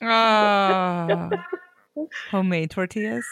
oh. 0.03 1.29
homemade 2.29 2.71
tortillas? 2.71 3.25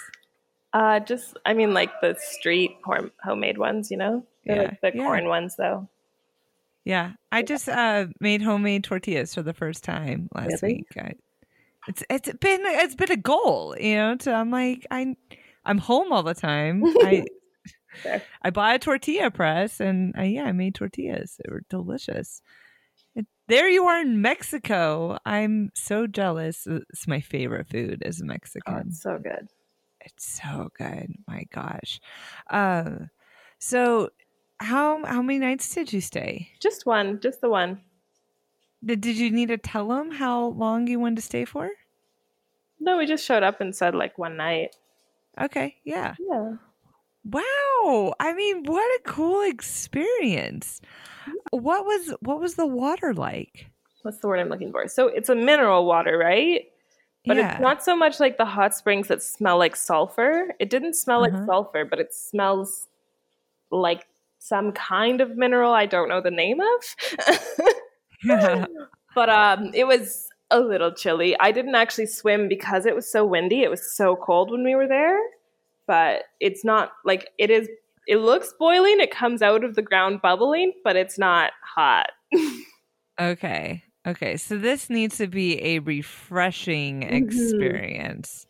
Uh, 0.73 0.99
just 0.99 1.37
I 1.45 1.53
mean 1.53 1.73
like 1.73 1.91
the 2.01 2.15
street 2.19 2.77
homemade 3.23 3.57
ones, 3.57 3.89
you 3.89 3.97
know, 3.97 4.25
yeah, 4.45 4.55
like 4.55 4.81
the 4.81 4.91
yeah. 4.93 5.03
corn 5.03 5.25
ones 5.27 5.55
though. 5.55 5.87
Yeah, 6.85 7.13
I 7.31 7.41
just 7.43 7.67
uh, 7.67 8.07
made 8.19 8.41
homemade 8.41 8.83
tortillas 8.83 9.33
for 9.33 9.41
the 9.41 9.53
first 9.53 9.83
time 9.83 10.29
last 10.33 10.61
really? 10.61 10.75
week. 10.75 10.87
I, 10.97 11.13
it's 11.87 12.03
it's 12.09 12.31
been 12.33 12.61
it's 12.63 12.95
been 12.95 13.11
a 13.11 13.17
goal, 13.17 13.75
you 13.79 13.95
know. 13.95 14.15
To 14.17 14.33
I'm 14.33 14.51
like 14.51 14.85
I 14.91 15.15
I'm 15.65 15.77
home 15.77 16.11
all 16.11 16.23
the 16.23 16.33
time. 16.33 16.83
I 17.01 17.25
I 18.43 18.49
buy 18.49 18.73
a 18.73 18.79
tortilla 18.79 19.31
press 19.31 19.79
and 19.79 20.13
I, 20.17 20.25
yeah, 20.25 20.43
I 20.43 20.51
made 20.51 20.75
tortillas. 20.75 21.37
They 21.37 21.51
were 21.51 21.63
delicious. 21.69 22.41
And 23.15 23.25
there 23.47 23.69
you 23.69 23.85
are 23.85 23.99
in 24.01 24.21
Mexico. 24.21 25.17
I'm 25.25 25.71
so 25.73 26.07
jealous. 26.07 26.67
It's 26.67 27.07
my 27.07 27.19
favorite 27.19 27.67
food 27.67 28.03
is 28.05 28.21
Mexican. 28.21 28.73
Oh, 28.73 28.81
it's 28.85 29.01
so 29.01 29.17
good. 29.17 29.47
It's 30.01 30.41
so 30.41 30.69
good. 30.77 31.13
My 31.27 31.45
gosh. 31.53 31.99
Uh, 32.49 33.07
so 33.57 34.09
how 34.59 35.03
how 35.05 35.21
many 35.21 35.39
nights 35.39 35.73
did 35.73 35.91
you 35.91 36.01
stay? 36.01 36.49
Just 36.59 36.85
one. 36.85 37.19
Just 37.19 37.41
the 37.41 37.49
one. 37.49 37.81
Did, 38.83 39.01
did 39.01 39.17
you 39.17 39.31
need 39.31 39.49
to 39.49 39.57
tell 39.57 39.87
them 39.89 40.11
how 40.11 40.45
long 40.47 40.87
you 40.87 40.99
wanted 40.99 41.17
to 41.17 41.21
stay 41.21 41.45
for? 41.45 41.69
No, 42.79 42.97
we 42.97 43.05
just 43.05 43.25
showed 43.25 43.43
up 43.43 43.59
and 43.59 43.75
said 43.75 43.93
like 43.93 44.17
one 44.17 44.37
night. 44.37 44.75
Okay, 45.39 45.75
yeah. 45.83 46.15
Yeah. 46.19 46.53
Wow. 47.25 48.13
I 48.19 48.33
mean, 48.33 48.63
what 48.63 48.99
a 48.99 49.03
cool 49.03 49.41
experience. 49.41 50.81
What 51.51 51.85
was 51.85 52.15
what 52.21 52.39
was 52.39 52.55
the 52.55 52.65
water 52.65 53.13
like? 53.13 53.67
What's 54.03 54.19
the 54.19 54.27
word 54.27 54.39
I'm 54.39 54.47
looking 54.49 54.71
for? 54.71 54.87
So 54.87 55.07
it's 55.07 55.27
a 55.29 55.35
mineral 55.35 55.85
water, 55.85 56.17
right? 56.17 56.65
But 57.25 57.35
yeah. 57.35 57.51
it's 57.51 57.61
not 57.61 57.83
so 57.83 57.95
much 57.97 58.19
like 58.21 58.37
the 58.37 58.45
hot 58.45 58.73
springs 58.73 59.09
that 59.09 59.21
smell 59.21 59.57
like 59.57 59.75
sulfur. 59.75 60.55
It 60.59 60.69
didn't 60.69 60.93
smell 60.93 61.23
Uh-huh. 61.25 61.37
like 61.37 61.45
sulfur, 61.45 61.83
but 61.85 61.99
it 61.99 62.13
smells 62.13 62.87
like 63.71 64.07
some 64.39 64.71
kind 64.71 65.19
of 65.19 65.35
mineral 65.35 65.73
I 65.73 65.85
don't 65.85 66.07
know 66.07 66.21
the 66.21 66.31
name 66.31 66.61
of. 66.61 66.95
but 69.15 69.29
um 69.29 69.71
it 69.73 69.85
was 69.87 70.27
a 70.51 70.59
little 70.59 70.91
chilly. 70.91 71.39
I 71.39 71.51
didn't 71.51 71.75
actually 71.75 72.07
swim 72.07 72.47
because 72.47 72.85
it 72.85 72.95
was 72.95 73.09
so 73.11 73.25
windy. 73.25 73.61
It 73.61 73.69
was 73.69 73.95
so 73.95 74.15
cold 74.15 74.49
when 74.51 74.63
we 74.63 74.75
were 74.75 74.87
there. 74.87 75.19
But 75.87 76.23
it's 76.39 76.63
not 76.65 76.91
like 77.05 77.29
it 77.37 77.49
is 77.49 77.67
it 78.07 78.17
looks 78.17 78.53
boiling, 78.57 78.99
it 78.99 79.11
comes 79.11 79.41
out 79.41 79.63
of 79.63 79.75
the 79.75 79.81
ground 79.83 80.21
bubbling, 80.21 80.73
but 80.83 80.95
it's 80.95 81.19
not 81.19 81.51
hot. 81.63 82.09
okay. 83.21 83.83
Okay. 84.07 84.37
So 84.37 84.57
this 84.57 84.89
needs 84.89 85.17
to 85.17 85.27
be 85.27 85.61
a 85.63 85.79
refreshing 85.79 87.01
Mhm. 87.01 87.13
experience. 87.23 88.47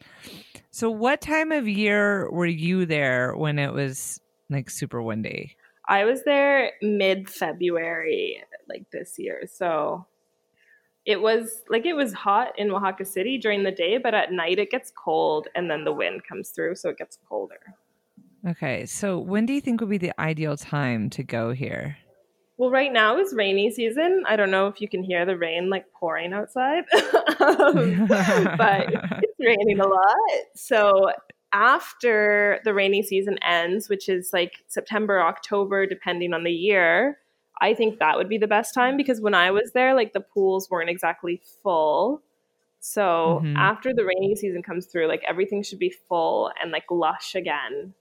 So 0.72 0.90
what 0.90 1.22
time 1.22 1.52
of 1.52 1.68
year 1.68 2.30
were 2.32 2.46
you 2.46 2.86
there 2.86 3.36
when 3.36 3.60
it 3.60 3.74
was 3.74 4.22
like 4.50 4.70
super 4.70 5.02
windy? 5.02 5.56
I 5.88 6.06
was 6.06 6.24
there 6.24 6.74
mid 6.82 7.30
February, 7.30 8.44
like 8.70 8.90
this 8.92 9.16
year. 9.18 9.44
So 9.52 10.06
it 11.06 11.22
was 11.22 11.64
like 11.70 11.86
it 11.86 11.94
was 11.94 12.14
hot 12.14 12.58
in 12.58 12.72
Oaxaca 12.72 13.06
City 13.06 13.38
during 13.38 13.64
the 13.64 13.72
day, 13.72 13.98
but 13.98 14.14
at 14.14 14.32
night 14.32 14.60
it 14.60 14.72
gets 14.72 14.92
cold 14.92 15.48
and 15.56 15.70
then 15.70 15.84
the 15.84 15.92
wind 15.92 16.24
comes 16.28 16.50
through, 16.50 16.76
so 16.76 16.90
it 16.90 16.98
gets 16.98 17.18
colder. 17.28 17.76
Okay. 18.48 18.86
So 18.86 19.18
when 19.18 19.46
do 19.46 19.54
you 19.54 19.62
think 19.62 19.82
would 19.82 19.90
be 19.90 19.98
the 19.98 20.20
ideal 20.20 20.56
time 20.56 21.10
to 21.12 21.24
go 21.24 21.52
here? 21.52 21.98
Well, 22.58 22.70
right 22.70 22.92
now 22.92 23.18
is 23.18 23.34
rainy 23.34 23.72
season. 23.72 24.24
I 24.28 24.36
don't 24.36 24.52
know 24.52 24.68
if 24.68 24.82
you 24.82 24.90
can 24.90 25.02
hear 25.02 25.26
the 25.26 25.38
rain 25.38 25.70
like 25.70 25.86
pouring 25.94 26.34
outside, 26.34 26.84
um, 27.40 28.06
but 28.08 28.88
it's 28.90 29.40
raining 29.40 29.80
a 29.80 29.88
lot. 29.88 30.18
So 30.56 31.12
after 31.54 32.60
the 32.66 32.74
rainy 32.74 33.02
season 33.02 33.38
ends, 33.44 33.88
which 33.88 34.10
is 34.10 34.32
like 34.34 34.64
September, 34.68 35.22
October, 35.22 35.86
depending 35.86 36.34
on 36.34 36.44
the 36.44 36.52
year, 36.52 37.20
I 37.62 37.74
think 37.74 38.00
that 38.00 38.18
would 38.18 38.30
be 38.30 38.38
the 38.38 38.48
best 38.48 38.74
time 38.74 38.96
because 38.98 39.20
when 39.20 39.34
I 39.34 39.52
was 39.52 39.72
there, 39.74 39.94
like 39.94 40.14
the 40.14 40.22
pools 40.22 40.70
weren't 40.70 40.90
exactly 40.90 41.42
full. 41.62 42.22
So 42.80 43.42
Mhm. 43.44 43.58
after 43.58 43.94
the 43.94 44.06
rainy 44.06 44.36
season 44.36 44.64
comes 44.64 44.86
through, 44.86 45.08
like 45.08 45.24
everything 45.28 45.64
should 45.64 45.80
be 45.80 45.90
full 45.90 46.52
and 46.62 46.72
like 46.72 46.90
lush 46.90 47.36
again. 47.36 47.94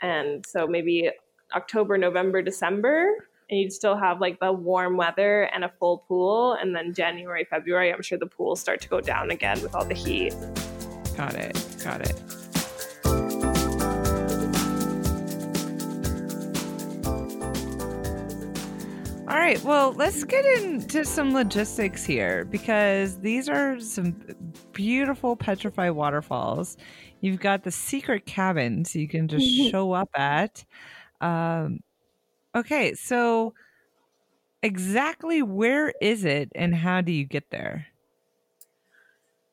And 0.00 0.46
so 0.46 0.66
maybe 0.68 1.10
October, 1.54 1.98
November, 1.98 2.42
December, 2.42 3.26
and 3.50 3.58
you'd 3.58 3.72
still 3.72 3.96
have 3.96 4.20
like 4.20 4.38
the 4.38 4.52
warm 4.52 4.96
weather 4.96 5.42
and 5.52 5.64
a 5.64 5.68
full 5.68 5.98
pool. 6.06 6.52
And 6.52 6.74
then 6.74 6.94
January, 6.94 7.44
February, 7.44 7.92
I'm 7.92 8.02
sure 8.02 8.16
the 8.18 8.26
pools 8.26 8.60
start 8.60 8.80
to 8.82 8.88
go 8.88 9.00
down 9.00 9.32
again 9.32 9.60
with 9.60 9.74
all 9.74 9.84
the 9.84 9.94
heat. 9.94 10.32
Got 11.16 11.34
it. 11.34 11.58
Got 11.82 12.02
it. 12.02 12.14
All 19.30 19.36
right. 19.36 19.62
Well, 19.62 19.92
let's 19.92 20.24
get 20.24 20.44
into 20.44 21.04
some 21.04 21.32
logistics 21.32 22.04
here 22.04 22.44
because 22.46 23.20
these 23.20 23.48
are 23.48 23.78
some 23.78 24.16
beautiful 24.72 25.36
petrified 25.36 25.92
waterfalls. 25.92 26.76
You've 27.20 27.38
got 27.38 27.62
the 27.62 27.70
secret 27.70 28.26
cabins 28.26 28.96
you 28.96 29.06
can 29.06 29.28
just 29.28 29.70
show 29.70 29.92
up 29.92 30.08
at. 30.16 30.64
Um, 31.20 31.78
okay. 32.56 32.94
So, 32.94 33.54
exactly 34.64 35.42
where 35.42 35.94
is 36.00 36.24
it 36.24 36.50
and 36.56 36.74
how 36.74 37.00
do 37.00 37.12
you 37.12 37.24
get 37.24 37.50
there? 37.50 37.86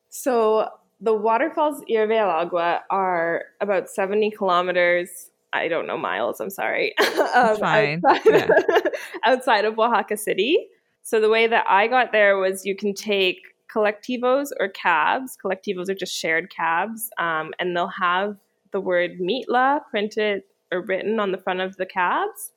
So 0.08 0.70
the 1.00 1.14
waterfalls 1.14 1.82
Hierve 1.88 2.18
el 2.18 2.28
Agua 2.28 2.82
are 2.90 3.44
about 3.60 3.88
70 3.88 4.32
kilometers. 4.32 5.30
I 5.52 5.68
don't 5.68 5.86
know 5.86 5.96
miles, 5.96 6.40
I'm 6.40 6.50
sorry. 6.50 6.94
um, 7.34 7.56
fine. 7.56 8.02
Outside, 8.06 8.50
outside 9.24 9.64
of 9.64 9.78
Oaxaca 9.78 10.16
City. 10.16 10.68
So 11.02 11.20
the 11.20 11.30
way 11.30 11.46
that 11.46 11.64
I 11.68 11.86
got 11.86 12.12
there 12.12 12.36
was 12.36 12.66
you 12.66 12.76
can 12.76 12.92
take 12.92 13.54
collectivos 13.74 14.50
or 14.60 14.68
cabs. 14.68 15.36
Collectivos 15.42 15.88
are 15.88 15.94
just 15.94 16.14
shared 16.14 16.50
cabs, 16.54 17.10
um, 17.18 17.52
and 17.58 17.74
they'll 17.74 17.88
have 17.88 18.36
the 18.72 18.80
word 18.80 19.18
Mitla 19.20 19.80
printed 19.90 20.42
or 20.70 20.82
written 20.82 21.18
on 21.18 21.32
the 21.32 21.38
front 21.38 21.60
of 21.60 21.76
the 21.76 21.86
cabs. 21.86 22.52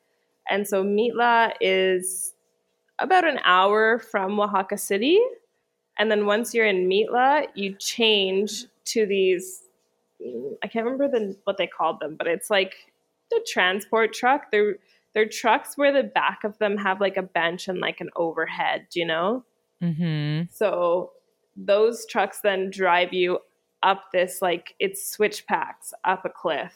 And 0.49 0.67
so 0.67 0.83
Mitla 0.83 1.53
is 1.61 2.33
about 2.99 3.25
an 3.25 3.39
hour 3.43 3.99
from 3.99 4.39
Oaxaca 4.39 4.77
City. 4.77 5.19
And 5.97 6.09
then 6.11 6.25
once 6.25 6.53
you're 6.53 6.65
in 6.65 6.89
Mitla, 6.89 7.47
you 7.55 7.75
change 7.77 8.65
to 8.85 9.05
these. 9.05 9.63
I 10.63 10.67
can't 10.67 10.85
remember 10.85 11.07
the, 11.07 11.35
what 11.45 11.57
they 11.57 11.67
called 11.67 11.99
them, 11.99 12.15
but 12.17 12.27
it's 12.27 12.49
like 12.49 12.73
the 13.31 13.45
transport 13.47 14.13
truck. 14.13 14.51
They're 14.51 14.75
they're 15.13 15.27
trucks 15.27 15.77
where 15.77 15.91
the 15.91 16.03
back 16.07 16.43
of 16.43 16.57
them 16.59 16.77
have 16.77 17.01
like 17.01 17.17
a 17.17 17.21
bench 17.21 17.67
and 17.67 17.79
like 17.79 17.99
an 18.01 18.09
overhead. 18.15 18.87
You 18.93 19.05
know, 19.05 19.45
Mm-hmm. 19.81 20.43
so 20.51 21.11
those 21.57 22.05
trucks 22.05 22.41
then 22.41 22.69
drive 22.69 23.13
you 23.13 23.39
up 23.83 24.05
this 24.13 24.41
like 24.41 24.75
it's 24.79 25.09
switchbacks 25.11 25.93
up 26.05 26.23
a 26.23 26.29
cliff. 26.29 26.73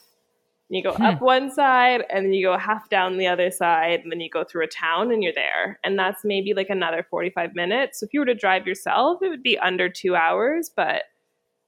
You 0.70 0.82
go 0.82 0.94
Hmm. 0.94 1.04
up 1.04 1.22
one 1.22 1.52
side 1.52 2.04
and 2.10 2.26
then 2.26 2.34
you 2.34 2.48
go 2.48 2.58
half 2.58 2.90
down 2.90 3.18
the 3.18 3.28
other 3.28 3.52
side 3.52 4.00
and 4.02 4.12
then 4.12 4.20
you 4.20 4.30
go 4.32 4.44
through 4.44 4.64
a 4.64 4.68
town 4.68 5.12
and 5.12 5.22
you're 5.24 5.32
there. 5.32 5.80
And 5.84 5.98
that's 6.00 6.26
maybe 6.26 6.56
like 6.56 6.72
another 6.72 7.06
45 7.08 7.54
minutes. 7.54 8.00
So 8.00 8.08
if 8.08 8.14
you 8.16 8.22
were 8.22 8.26
to 8.26 8.34
drive 8.34 8.66
yourself, 8.66 9.22
it 9.22 9.30
would 9.30 9.44
be 9.44 9.60
under 9.60 9.88
2 9.88 10.16
hours, 10.16 10.72
but 10.76 11.04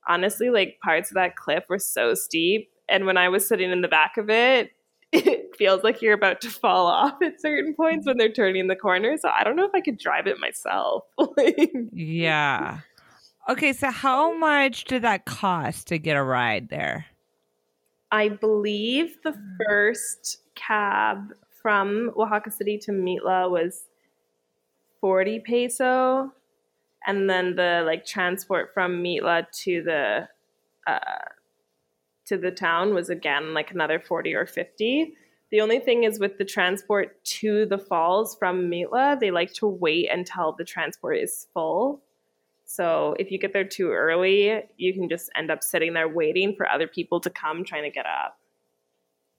honestly 0.07 0.49
like 0.49 0.79
parts 0.83 1.11
of 1.11 1.15
that 1.15 1.35
cliff 1.35 1.63
were 1.69 1.79
so 1.79 2.13
steep 2.13 2.69
and 2.89 3.05
when 3.05 3.17
I 3.17 3.29
was 3.29 3.47
sitting 3.47 3.71
in 3.71 3.81
the 3.81 3.87
back 3.87 4.17
of 4.17 4.29
it, 4.29 4.71
it 5.11 5.55
feels 5.57 5.83
like 5.83 6.01
you're 6.01 6.13
about 6.13 6.41
to 6.41 6.49
fall 6.49 6.87
off 6.87 7.21
at 7.21 7.41
certain 7.41 7.73
points 7.73 8.05
when 8.05 8.17
they're 8.17 8.31
turning 8.31 8.67
the 8.67 8.75
corner. 8.75 9.17
So 9.17 9.29
I 9.29 9.43
don't 9.43 9.55
know 9.55 9.65
if 9.65 9.73
I 9.73 9.81
could 9.81 9.97
drive 9.97 10.27
it 10.27 10.39
myself. 10.39 11.03
Yeah. 11.93 12.79
Okay, 13.49 13.71
so 13.71 13.89
how 13.89 14.37
much 14.37 14.83
did 14.85 15.03
that 15.03 15.25
cost 15.25 15.87
to 15.87 15.97
get 15.97 16.17
a 16.17 16.23
ride 16.23 16.67
there? 16.67 17.05
I 18.11 18.29
believe 18.29 19.17
the 19.23 19.37
first 19.65 20.39
cab 20.55 21.33
from 21.61 22.11
Oaxaca 22.17 22.51
City 22.51 22.77
to 22.79 22.91
Mitla 22.91 23.49
was 23.49 23.85
40 24.99 25.39
peso. 25.39 26.33
And 27.05 27.29
then 27.29 27.55
the 27.55 27.83
like 27.85 28.05
transport 28.05 28.71
from 28.73 29.03
Mitla 29.03 29.45
to 29.63 29.81
the 29.83 30.27
uh, 30.85 30.99
to 32.25 32.37
the 32.37 32.51
town 32.51 32.93
was 32.93 33.09
again 33.09 33.53
like 33.53 33.71
another 33.71 33.99
40 33.99 34.33
or 34.33 34.45
50. 34.45 35.13
The 35.49 35.61
only 35.61 35.79
thing 35.79 36.03
is 36.03 36.19
with 36.19 36.37
the 36.37 36.43
transport 36.43 37.23
to 37.23 37.65
the 37.65 37.77
falls 37.77 38.35
from 38.35 38.69
Mitla, 38.69 39.17
they 39.19 39.31
like 39.31 39.53
to 39.53 39.67
wait 39.67 40.09
until 40.11 40.53
the 40.57 40.65
transport 40.65 41.17
is 41.17 41.47
full. 41.53 42.01
So 42.65 43.15
if 43.17 43.31
you 43.31 43.39
get 43.39 43.53
there 43.53 43.63
too 43.63 43.91
early, 43.91 44.61
you 44.75 44.93
can 44.93 45.07
just 45.07 45.29
end 45.37 45.49
up 45.49 45.63
sitting 45.63 45.93
there 45.93 46.09
waiting 46.09 46.53
for 46.53 46.69
other 46.69 46.85
people 46.87 47.21
to 47.21 47.29
come 47.29 47.63
trying 47.63 47.83
to 47.83 47.89
get 47.89 48.05
up, 48.05 48.37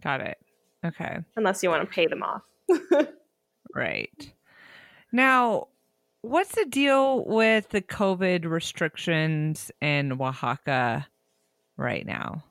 Got 0.03 0.23
it. 0.23 0.39
Okay. 0.83 1.19
unless 1.37 1.63
you 1.63 1.69
want 1.69 1.87
to 1.87 1.95
pay 1.95 2.07
them 2.07 2.23
off. 2.23 2.43
Right. 3.75 4.33
Now, 5.13 5.69
what's 6.23 6.55
the 6.55 6.65
deal 6.65 7.25
with 7.25 7.69
the 7.71 7.83
COVID 7.83 8.45
restrictions 8.45 9.71
in 9.81 10.13
Oaxaca 10.13 11.07
right 11.77 12.07
now? 12.07 12.45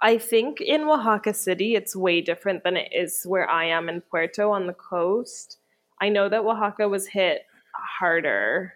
I 0.00 0.18
think 0.18 0.60
in 0.60 0.82
Oaxaca 0.82 1.32
City, 1.34 1.74
it's 1.74 1.94
way 1.94 2.20
different 2.20 2.64
than 2.64 2.76
it 2.76 2.88
is 2.92 3.22
where 3.24 3.48
I 3.48 3.66
am 3.66 3.88
in 3.88 4.00
Puerto 4.00 4.50
on 4.50 4.66
the 4.66 4.72
coast. 4.72 5.58
I 6.00 6.08
know 6.08 6.28
that 6.28 6.40
Oaxaca 6.40 6.88
was 6.88 7.06
hit 7.06 7.46
harder 7.72 8.74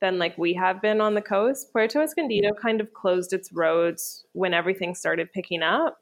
than 0.00 0.18
like 0.18 0.36
we 0.38 0.54
have 0.54 0.80
been 0.80 1.00
on 1.00 1.14
the 1.14 1.22
coast. 1.22 1.72
Puerto 1.72 2.00
Escondido 2.00 2.52
kind 2.54 2.80
of 2.80 2.92
closed 2.92 3.32
its 3.32 3.52
roads 3.52 4.24
when 4.32 4.54
everything 4.54 4.94
started 4.94 5.32
picking 5.32 5.62
up. 5.62 6.00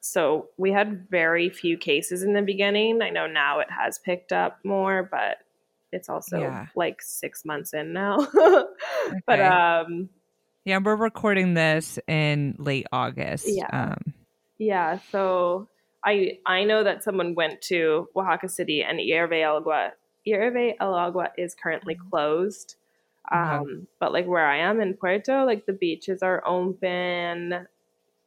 So 0.00 0.48
we 0.56 0.70
had 0.70 1.08
very 1.08 1.48
few 1.48 1.78
cases 1.78 2.22
in 2.22 2.34
the 2.34 2.42
beginning. 2.42 3.02
I 3.02 3.10
know 3.10 3.26
now 3.26 3.60
it 3.60 3.70
has 3.70 3.98
picked 3.98 4.32
up 4.32 4.58
more, 4.64 5.08
but 5.10 5.38
it's 5.94 6.08
also 6.08 6.40
Yeah. 6.40 6.66
like 6.74 7.00
six 7.00 7.44
months 7.44 7.72
in 7.72 7.92
now. 7.92 8.26
But 9.26 9.40
um 9.40 10.08
Yeah, 10.64 10.78
we're 10.82 10.96
recording 10.96 11.54
this 11.54 11.98
in 12.08 12.56
late 12.58 12.86
August. 12.92 13.46
Yeah. 13.48 13.68
Um, 13.72 14.12
Yeah, 14.58 14.98
so 15.10 15.68
I 16.04 16.38
I 16.46 16.64
know 16.64 16.84
that 16.84 17.02
someone 17.02 17.34
went 17.34 17.62
to 17.62 18.08
Oaxaca 18.16 18.48
City 18.48 18.82
and 18.82 18.98
Hierve 18.98 19.42
Agua 19.44 19.92
Hierve 20.26 20.74
El 20.80 20.94
Agua 20.94 21.30
is 21.38 21.54
currently 21.54 21.96
closed. 22.10 22.76
Um, 23.32 23.86
but 24.00 24.12
like 24.12 24.26
where 24.26 24.46
I 24.46 24.58
am 24.58 24.80
in 24.80 24.94
Puerto, 24.94 25.44
like 25.44 25.64
the 25.66 25.72
beaches 25.72 26.22
are 26.22 26.42
open. 26.46 27.66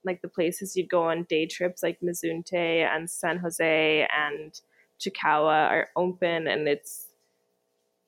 Like 0.03 0.21
the 0.21 0.27
places 0.27 0.75
you'd 0.75 0.89
go 0.89 1.03
on 1.03 1.23
day 1.23 1.45
trips, 1.45 1.83
like 1.83 1.99
Mazunte 2.01 2.53
and 2.85 3.09
San 3.09 3.37
Jose 3.37 4.07
and 4.15 4.59
Chacahua, 4.99 5.69
are 5.69 5.89
open, 5.95 6.47
and 6.47 6.67
it's 6.67 7.06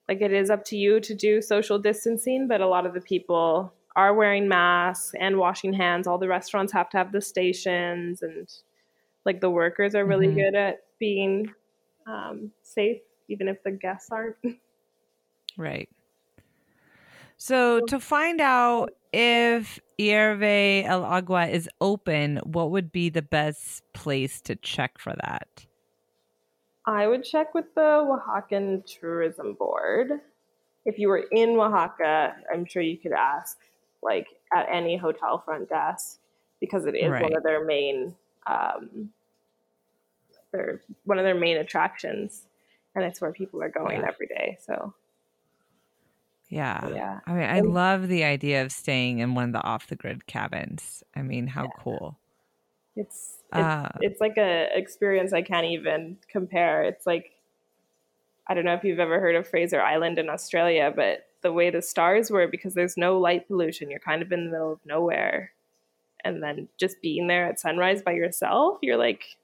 like 0.09 0.21
it 0.21 0.33
is 0.33 0.51
up 0.51 0.65
to 0.67 0.77
you 0.77 1.01
to 1.01 1.15
do 1.15 1.41
social 1.41 1.79
distancing. 1.79 2.49
But 2.49 2.61
a 2.61 2.67
lot 2.67 2.87
of 2.87 2.95
the 2.95 3.01
people 3.01 3.73
are 3.95 4.15
wearing 4.15 4.49
masks 4.49 5.15
and 5.19 5.37
washing 5.39 5.73
hands. 5.73 6.07
All 6.07 6.19
the 6.19 6.29
restaurants 6.29 6.73
have 6.73 6.89
to 6.91 6.97
have 6.99 7.13
the 7.13 7.21
stations, 7.21 8.23
and 8.23 8.49
like 9.25 9.41
the 9.41 9.51
workers 9.51 9.95
are 9.95 10.05
really 10.05 10.27
Mhm. 10.27 10.35
good 10.35 10.55
at 10.55 10.85
being 10.99 11.53
um, 12.07 12.51
safe, 12.63 13.01
even 13.29 13.47
if 13.47 13.63
the 13.63 13.71
guests 13.71 14.11
aren't. 14.11 14.37
Right. 15.57 15.89
So 17.37 17.79
to 17.81 17.99
find 17.99 18.41
out 18.41 18.91
if 19.13 19.79
Hierve 19.99 20.83
El 20.85 21.03
Agua 21.03 21.47
is 21.47 21.69
open, 21.81 22.37
what 22.37 22.71
would 22.71 22.91
be 22.91 23.09
the 23.09 23.21
best 23.21 23.83
place 23.93 24.41
to 24.41 24.55
check 24.55 24.97
for 24.99 25.13
that? 25.23 25.65
I 26.89 27.07
would 27.07 27.23
check 27.23 27.53
with 27.53 27.73
the 27.75 27.81
Oaxacan 27.81 28.83
Tourism 28.85 29.53
Board. 29.53 30.11
If 30.85 30.97
you 30.97 31.07
were 31.07 31.25
in 31.31 31.49
Oaxaca, 31.51 32.35
I'm 32.51 32.65
sure 32.65 32.81
you 32.81 32.97
could 32.97 33.11
ask, 33.11 33.59
like 34.01 34.27
at 34.53 34.67
any 34.71 34.97
hotel 34.97 35.37
front 35.45 35.69
desk, 35.69 36.19
because 36.59 36.85
it 36.87 36.95
is 36.95 37.11
Right. 37.11 37.21
one 37.21 37.35
of 37.35 37.43
their 37.43 37.63
main, 37.63 38.15
um, 38.47 39.13
their 40.51 40.81
one 41.03 41.19
of 41.19 41.23
their 41.25 41.35
main 41.35 41.57
attractions, 41.57 42.47
and 42.95 43.05
it's 43.05 43.21
where 43.21 43.31
people 43.31 43.61
are 43.61 43.69
going 43.69 43.99
Yeah. 44.01 44.07
every 44.07 44.25
day. 44.25 44.57
So 44.59 44.93
Yeah. 46.47 46.87
yeah, 46.89 47.19
I 47.27 47.33
mean, 47.33 47.43
I 47.43 47.57
And- 47.57 47.71
love 47.73 48.07
the 48.07 48.23
idea 48.23 48.63
of 48.63 48.71
staying 48.71 49.19
in 49.19 49.35
one 49.35 49.43
of 49.45 49.53
the 49.53 49.61
off 49.63 49.85
the 49.85 49.95
grid 49.95 50.25
cabins. 50.25 51.03
I 51.15 51.21
mean, 51.21 51.45
how 51.47 51.67
cool. 51.77 52.17
it's 52.95 53.35
it's, 53.35 53.38
Uh, 53.51 53.89
it's 54.01 54.21
like 54.21 54.37
a 54.37 54.67
experience 54.75 55.33
I 55.33 55.41
can't 55.41 55.65
even 55.65 56.17
compare. 56.29 56.83
It's 56.83 57.05
like 57.05 57.31
I 58.47 58.53
don't 58.53 58.65
know 58.65 58.73
if 58.73 58.83
you've 58.83 58.99
ever 58.99 59.19
heard 59.19 59.35
of 59.35 59.47
Fraser 59.47 59.81
Island 59.81 60.17
in 60.17 60.29
Australia, 60.29 60.91
but 60.95 61.27
the 61.41 61.53
way 61.53 61.69
the 61.69 61.81
stars 61.81 62.31
were 62.31 62.47
because 62.47 62.73
there's 62.73 62.97
no 62.97 63.19
light 63.19 63.47
pollution, 63.47 63.89
you're 63.89 63.99
kind 63.99 64.21
of 64.21 64.31
in 64.31 64.45
the 64.45 64.51
middle 64.51 64.73
of 64.73 64.79
nowhere. 64.85 65.51
And 66.25 66.43
then 66.43 66.67
just 66.77 67.01
being 67.01 67.27
there 67.27 67.45
at 67.45 67.59
sunrise 67.59 68.01
by 68.01 68.11
yourself, 68.11 68.79
you're 68.81 68.97
like 68.97 69.37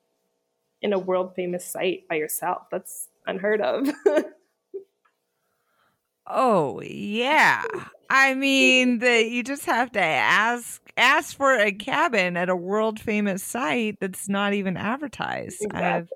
in 0.82 0.92
a 0.92 1.00
world 1.00 1.34
famous 1.36 1.66
site 1.66 2.08
by 2.08 2.16
yourself. 2.16 2.64
That's 2.72 3.08
unheard 3.28 3.62
of. 3.62 3.88
Oh 6.28 6.82
yeah. 6.82 7.64
I 8.10 8.34
mean 8.34 9.00
that 9.00 9.30
you 9.30 9.44
just 9.44 9.66
have 9.66 9.92
to 9.94 10.02
ask 10.02 10.82
ask 10.98 11.36
for 11.36 11.54
a 11.54 11.72
cabin 11.72 12.38
at 12.38 12.50
a 12.50 12.56
world 12.56 13.00
famous 13.00 13.44
site 13.44 13.98
that's 14.00 14.30
not 14.30 14.54
even 14.54 14.78
advertised. 14.78 15.66
I've. 15.72 16.10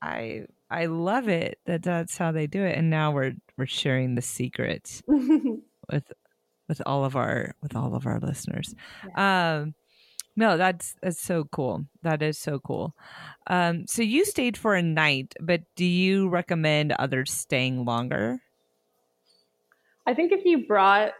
I 0.00 0.46
I 0.70 0.86
love 0.86 1.28
it 1.28 1.58
that 1.66 1.82
that's 1.82 2.16
how 2.16 2.32
they 2.32 2.46
do 2.46 2.62
it, 2.62 2.76
and 2.76 2.90
now 2.90 3.10
we're 3.12 3.34
we're 3.56 3.66
sharing 3.66 4.14
the 4.14 4.22
secret 4.22 5.02
with 5.08 6.12
with 6.68 6.82
all 6.86 7.04
of 7.04 7.16
our 7.16 7.54
with 7.62 7.74
all 7.74 7.94
of 7.94 8.06
our 8.06 8.20
listeners. 8.20 8.74
Um, 9.16 9.74
no, 10.36 10.56
that's 10.56 10.94
that's 11.02 11.20
so 11.20 11.44
cool. 11.44 11.86
That 12.02 12.22
is 12.22 12.38
so 12.38 12.60
cool. 12.60 12.94
Um, 13.48 13.86
so 13.88 14.02
you 14.02 14.24
stayed 14.24 14.56
for 14.56 14.74
a 14.74 14.82
night, 14.82 15.34
but 15.40 15.62
do 15.74 15.84
you 15.84 16.28
recommend 16.28 16.92
others 16.92 17.32
staying 17.32 17.84
longer? 17.84 18.38
I 20.08 20.14
think 20.14 20.32
if 20.32 20.46
you 20.46 20.66
brought 20.66 21.12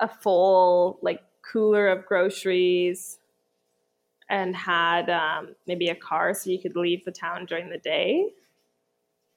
a 0.00 0.08
full 0.08 0.98
like 1.00 1.22
cooler 1.42 1.86
of 1.86 2.04
groceries 2.04 3.18
and 4.28 4.56
had 4.56 5.08
um, 5.08 5.54
maybe 5.68 5.88
a 5.88 5.94
car 5.94 6.34
so 6.34 6.50
you 6.50 6.58
could 6.58 6.74
leave 6.74 7.04
the 7.04 7.12
town 7.12 7.46
during 7.46 7.70
the 7.70 7.78
day, 7.78 8.30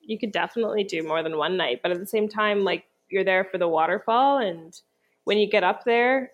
you 0.01 0.17
could 0.17 0.31
definitely 0.31 0.83
do 0.83 1.03
more 1.03 1.22
than 1.22 1.37
one 1.37 1.55
night. 1.55 1.81
But 1.83 1.91
at 1.91 2.00
the 2.00 2.07
same 2.07 2.27
time, 2.27 2.63
like 2.63 2.85
you're 3.09 3.24
there 3.24 3.43
for 3.45 3.59
the 3.59 3.67
waterfall, 3.67 4.39
and 4.39 4.79
when 5.25 5.37
you 5.37 5.48
get 5.48 5.63
up 5.63 5.83
there, 5.85 6.31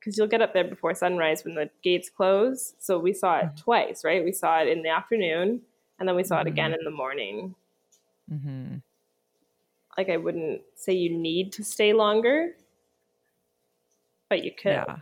because 0.00 0.16
you'll 0.16 0.28
get 0.28 0.40
up 0.40 0.54
there 0.54 0.64
before 0.64 0.94
sunrise 0.94 1.44
when 1.44 1.56
the 1.56 1.68
gates 1.82 2.08
close. 2.08 2.74
So 2.78 2.98
we 2.98 3.12
saw 3.12 3.40
it 3.40 3.48
Mhm. 3.48 3.56
twice, 3.56 4.02
right? 4.02 4.24
We 4.24 4.32
saw 4.32 4.60
it 4.62 4.68
in 4.68 4.82
the 4.82 4.88
afternoon, 4.88 5.60
and 5.98 6.08
then 6.08 6.16
we 6.16 6.24
saw 6.24 6.40
Mhm. 6.40 6.42
it 6.42 6.46
again 6.46 6.72
in 6.72 6.84
the 6.84 6.90
morning. 6.90 7.54
Mm-hmm. 8.30 8.76
Like 9.98 10.10
I 10.10 10.16
wouldn't 10.16 10.62
say 10.76 10.94
you 10.94 11.10
need 11.10 11.52
to 11.54 11.64
stay 11.64 11.92
longer, 11.92 12.56
but 14.30 14.44
you 14.44 14.52
could. 14.52 14.72
Yeah. 14.72 14.96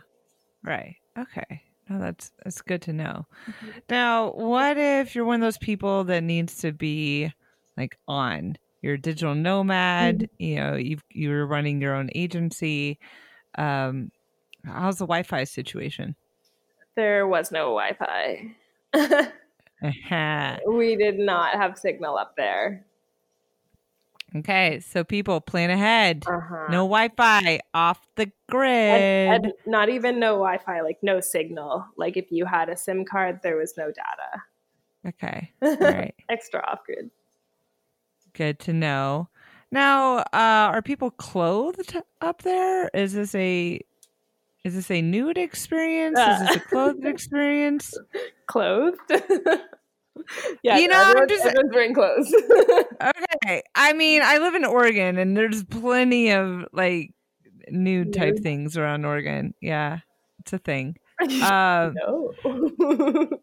Right. 0.63 0.97
Okay. 1.17 1.63
No, 1.89 1.99
that's 1.99 2.31
that's 2.43 2.61
good 2.61 2.81
to 2.83 2.93
know. 2.93 3.27
Mhm. 3.47 3.81
Now, 3.89 4.31
what 4.33 4.77
if 4.77 5.15
you're 5.15 5.25
one 5.25 5.35
of 5.35 5.41
those 5.41 5.59
people 5.59 6.03
that 6.05 6.23
needs 6.23 6.57
to 6.59 6.73
be 6.73 7.31
like 7.77 7.97
on? 8.07 8.57
You're 8.81 8.95
a 8.95 9.01
digital 9.01 9.35
nomad. 9.35 10.29
You 10.39 10.55
know, 10.57 10.75
you 10.75 10.99
you're 11.11 11.47
running 11.47 11.81
your 11.81 11.95
own 11.95 12.09
agency. 12.15 12.99
Um, 13.57 14.11
how's 14.65 14.97
the 14.99 15.05
Wi-Fi 15.05 15.45
situation? 15.45 16.15
There 16.95 17.27
was 17.27 17.51
no 17.51 17.75
Wi-Fi. 17.75 18.55
Uh-huh. 18.93 19.27
we 20.67 20.95
did 20.97 21.19
not 21.19 21.55
have 21.55 21.77
signal 21.77 22.17
up 22.17 22.35
there. 22.37 22.86
Okay, 24.35 24.79
so 24.79 25.03
people 25.03 25.41
plan 25.41 25.69
ahead. 25.69 26.23
Uh-huh. 26.27 26.67
No 26.69 26.79
Wi-Fi, 26.87 27.59
off 27.73 28.05
the 28.15 28.31
grid. 28.49 28.69
and, 28.69 29.45
and 29.45 29.53
not 29.65 29.89
even 29.89 30.19
no 30.19 30.33
Wi-Fi, 30.33 30.81
like 30.81 30.99
no 31.01 31.19
signal. 31.19 31.85
Like 31.97 32.17
if 32.17 32.31
you 32.31 32.45
had 32.45 32.69
a 32.69 32.77
SIM 32.77 33.05
card, 33.05 33.39
there 33.43 33.57
was 33.57 33.75
no 33.77 33.87
data. 33.87 34.43
okay, 35.07 35.51
all 35.61 35.75
right. 35.79 36.15
Extra 36.29 36.61
off 36.67 36.83
grid. 36.85 37.09
Good 38.33 38.59
to 38.59 38.73
know. 38.73 39.29
Now, 39.71 40.19
uh, 40.19 40.25
are 40.71 40.81
people 40.81 41.11
clothed 41.11 41.95
up 42.21 42.43
there? 42.43 42.89
Is 42.93 43.13
this 43.13 43.35
a 43.35 43.81
is 44.63 44.75
this 44.75 44.91
a 44.91 45.01
nude 45.01 45.37
experience? 45.37 46.19
Is 46.19 46.39
this 46.39 46.55
a 46.57 46.59
clothed 46.59 47.05
experience? 47.05 47.93
Clothed. 48.47 48.99
yeah, 50.63 50.77
You 50.77 50.87
know, 50.87 51.13
I'm 51.15 51.27
just- 51.27 51.45
everyone's 51.45 51.73
wearing 51.73 51.93
clothes. 51.93 52.33
Okay. 53.43 53.61
I 53.75 53.93
mean, 53.93 54.21
I 54.23 54.39
live 54.39 54.55
in 54.55 54.65
Oregon 54.65 55.17
and 55.17 55.37
there's 55.37 55.63
plenty 55.63 56.31
of 56.31 56.65
like 56.73 57.11
nude 57.69 58.11
type 58.13 58.33
Nude? 58.35 58.43
things 58.43 58.77
around 58.77 59.05
Oregon. 59.05 59.53
Yeah. 59.61 59.99
It's 60.39 60.53
a 60.53 60.57
thing. 60.57 60.97
Um 61.43 61.93
no. 61.95 62.33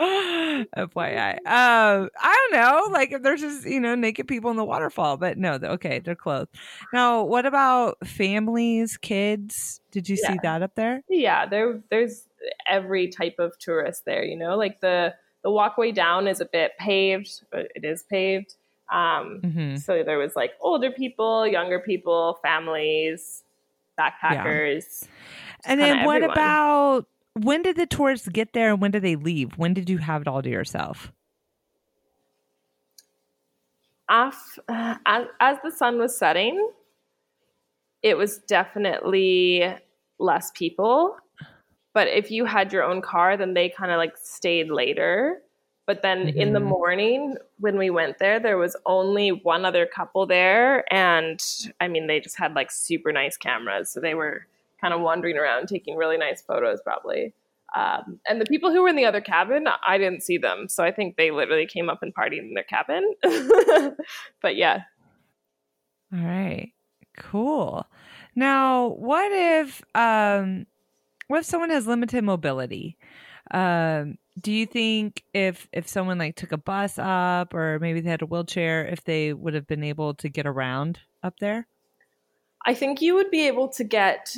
FYI. 0.00 1.34
Um, 1.46 2.08
I 2.18 2.48
don't 2.50 2.52
know. 2.60 2.88
Like 2.92 3.12
if 3.12 3.22
there's 3.22 3.40
just, 3.40 3.66
you 3.66 3.78
know, 3.80 3.94
naked 3.94 4.26
people 4.26 4.50
in 4.50 4.56
the 4.56 4.64
waterfall, 4.64 5.16
but 5.16 5.38
no, 5.38 5.58
okay, 5.62 6.00
they're 6.00 6.16
clothed. 6.16 6.50
Now, 6.92 7.22
what 7.22 7.46
about 7.46 7.96
families, 8.06 8.96
kids? 8.96 9.80
Did 9.92 10.08
you 10.08 10.16
see 10.16 10.36
that 10.42 10.62
up 10.62 10.74
there? 10.74 11.02
yeah, 11.08 11.46
there 11.46 11.82
there's 11.90 12.26
every 12.68 13.08
type 13.08 13.36
of 13.38 13.56
tourist 13.58 14.04
there, 14.04 14.24
you 14.24 14.36
know? 14.36 14.56
Like 14.56 14.80
the 14.80 15.14
the 15.42 15.50
walkway 15.50 15.92
down 15.92 16.28
is 16.28 16.40
a 16.40 16.46
bit 16.46 16.72
paved, 16.78 17.42
but 17.50 17.68
it 17.74 17.84
is 17.84 18.04
paved. 18.04 18.54
Um 18.90 19.40
Mm-hmm. 19.42 19.76
So 19.76 20.02
there 20.04 20.18
was 20.18 20.36
like 20.36 20.52
older 20.60 20.90
people, 20.90 21.46
younger 21.46 21.80
people, 21.80 22.38
families, 22.42 23.42
backpackers. 23.98 25.06
And 25.64 25.80
then 25.80 26.04
what 26.04 26.16
everyone. 26.16 26.36
about 26.36 27.06
when 27.34 27.62
did 27.62 27.76
the 27.76 27.86
tourists 27.86 28.28
get 28.28 28.52
there 28.52 28.70
and 28.72 28.80
when 28.80 28.90
did 28.90 29.02
they 29.02 29.16
leave? 29.16 29.52
When 29.56 29.74
did 29.74 29.88
you 29.88 29.98
have 29.98 30.22
it 30.22 30.28
all 30.28 30.42
to 30.42 30.50
yourself? 30.50 31.12
Af, 34.08 34.58
as, 34.68 35.26
as 35.40 35.56
the 35.64 35.70
sun 35.70 35.98
was 35.98 36.16
setting, 36.16 36.70
it 38.02 38.16
was 38.16 38.38
definitely 38.38 39.74
less 40.18 40.50
people. 40.54 41.16
But 41.94 42.08
if 42.08 42.30
you 42.30 42.44
had 42.46 42.72
your 42.72 42.82
own 42.84 43.02
car, 43.02 43.36
then 43.36 43.54
they 43.54 43.68
kind 43.68 43.90
of 43.92 43.98
like 43.98 44.16
stayed 44.16 44.70
later. 44.70 45.42
But 45.86 46.02
then 46.02 46.28
in 46.28 46.52
the 46.52 46.60
Mhm. 46.60 46.68
morning, 46.68 47.36
when 47.58 47.76
we 47.76 47.90
went 47.90 48.18
there, 48.18 48.38
there 48.40 48.56
was 48.56 48.76
only 48.86 49.30
one 49.30 49.64
other 49.64 49.84
couple 49.86 50.26
there. 50.26 50.84
And 50.92 51.42
I 51.80 51.88
mean, 51.88 52.06
they 52.06 52.20
just 52.20 52.38
had 52.38 52.54
like 52.54 52.70
super 52.70 53.12
nice 53.12 53.36
cameras. 53.36 53.90
So 53.90 54.00
they 54.00 54.14
were 54.14 54.46
kind 54.80 54.94
of 54.94 55.00
wandering 55.00 55.36
around 55.36 55.68
taking 55.68 55.96
really 55.96 56.16
nice 56.16 56.40
photos, 56.42 56.80
probably. 56.82 57.34
Um, 57.74 58.20
and 58.28 58.40
the 58.40 58.46
people 58.46 58.70
who 58.70 58.82
were 58.82 58.88
in 58.88 58.96
the 58.96 59.04
other 59.06 59.20
cabin, 59.20 59.66
I 59.86 59.98
didn't 59.98 60.22
see 60.22 60.38
them. 60.38 60.68
So 60.68 60.84
I 60.84 60.92
think 60.92 61.16
they 61.16 61.30
literally 61.30 61.66
came 61.66 61.88
up 61.88 62.02
and 62.02 62.14
partied 62.14 62.38
in 62.38 62.54
their 62.54 62.64
cabin. 62.64 63.14
but 64.42 64.56
yeah, 64.56 64.82
All 66.12 66.18
right. 66.20 66.72
Cool. 67.16 67.86
Now, 68.34 68.88
what 68.88 69.30
if 69.32 69.82
um 69.94 70.66
what 71.32 71.40
if 71.40 71.46
someone 71.46 71.70
has 71.70 71.86
limited 71.86 72.22
mobility? 72.24 72.98
Um 73.52 74.18
do 74.40 74.52
you 74.52 74.66
think 74.66 75.24
if 75.34 75.68
if 75.72 75.88
someone 75.88 76.18
like 76.18 76.36
took 76.36 76.52
a 76.52 76.58
bus 76.58 76.98
up 76.98 77.54
or 77.54 77.78
maybe 77.80 78.00
they 78.00 78.10
had 78.10 78.22
a 78.22 78.26
wheelchair, 78.26 78.86
if 78.86 79.04
they 79.04 79.32
would 79.32 79.54
have 79.54 79.66
been 79.66 79.84
able 79.84 80.14
to 80.14 80.28
get 80.28 80.46
around 80.46 81.00
up 81.22 81.38
there? 81.40 81.66
I 82.66 82.74
think 82.74 83.02
you 83.02 83.14
would 83.14 83.30
be 83.30 83.46
able 83.46 83.68
to 83.70 83.84
get 83.84 84.36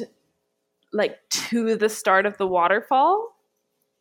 like 0.93 1.19
to 1.31 1.77
the 1.77 1.89
start 1.89 2.27
of 2.27 2.39
the 2.39 2.47
waterfall, 2.47 3.37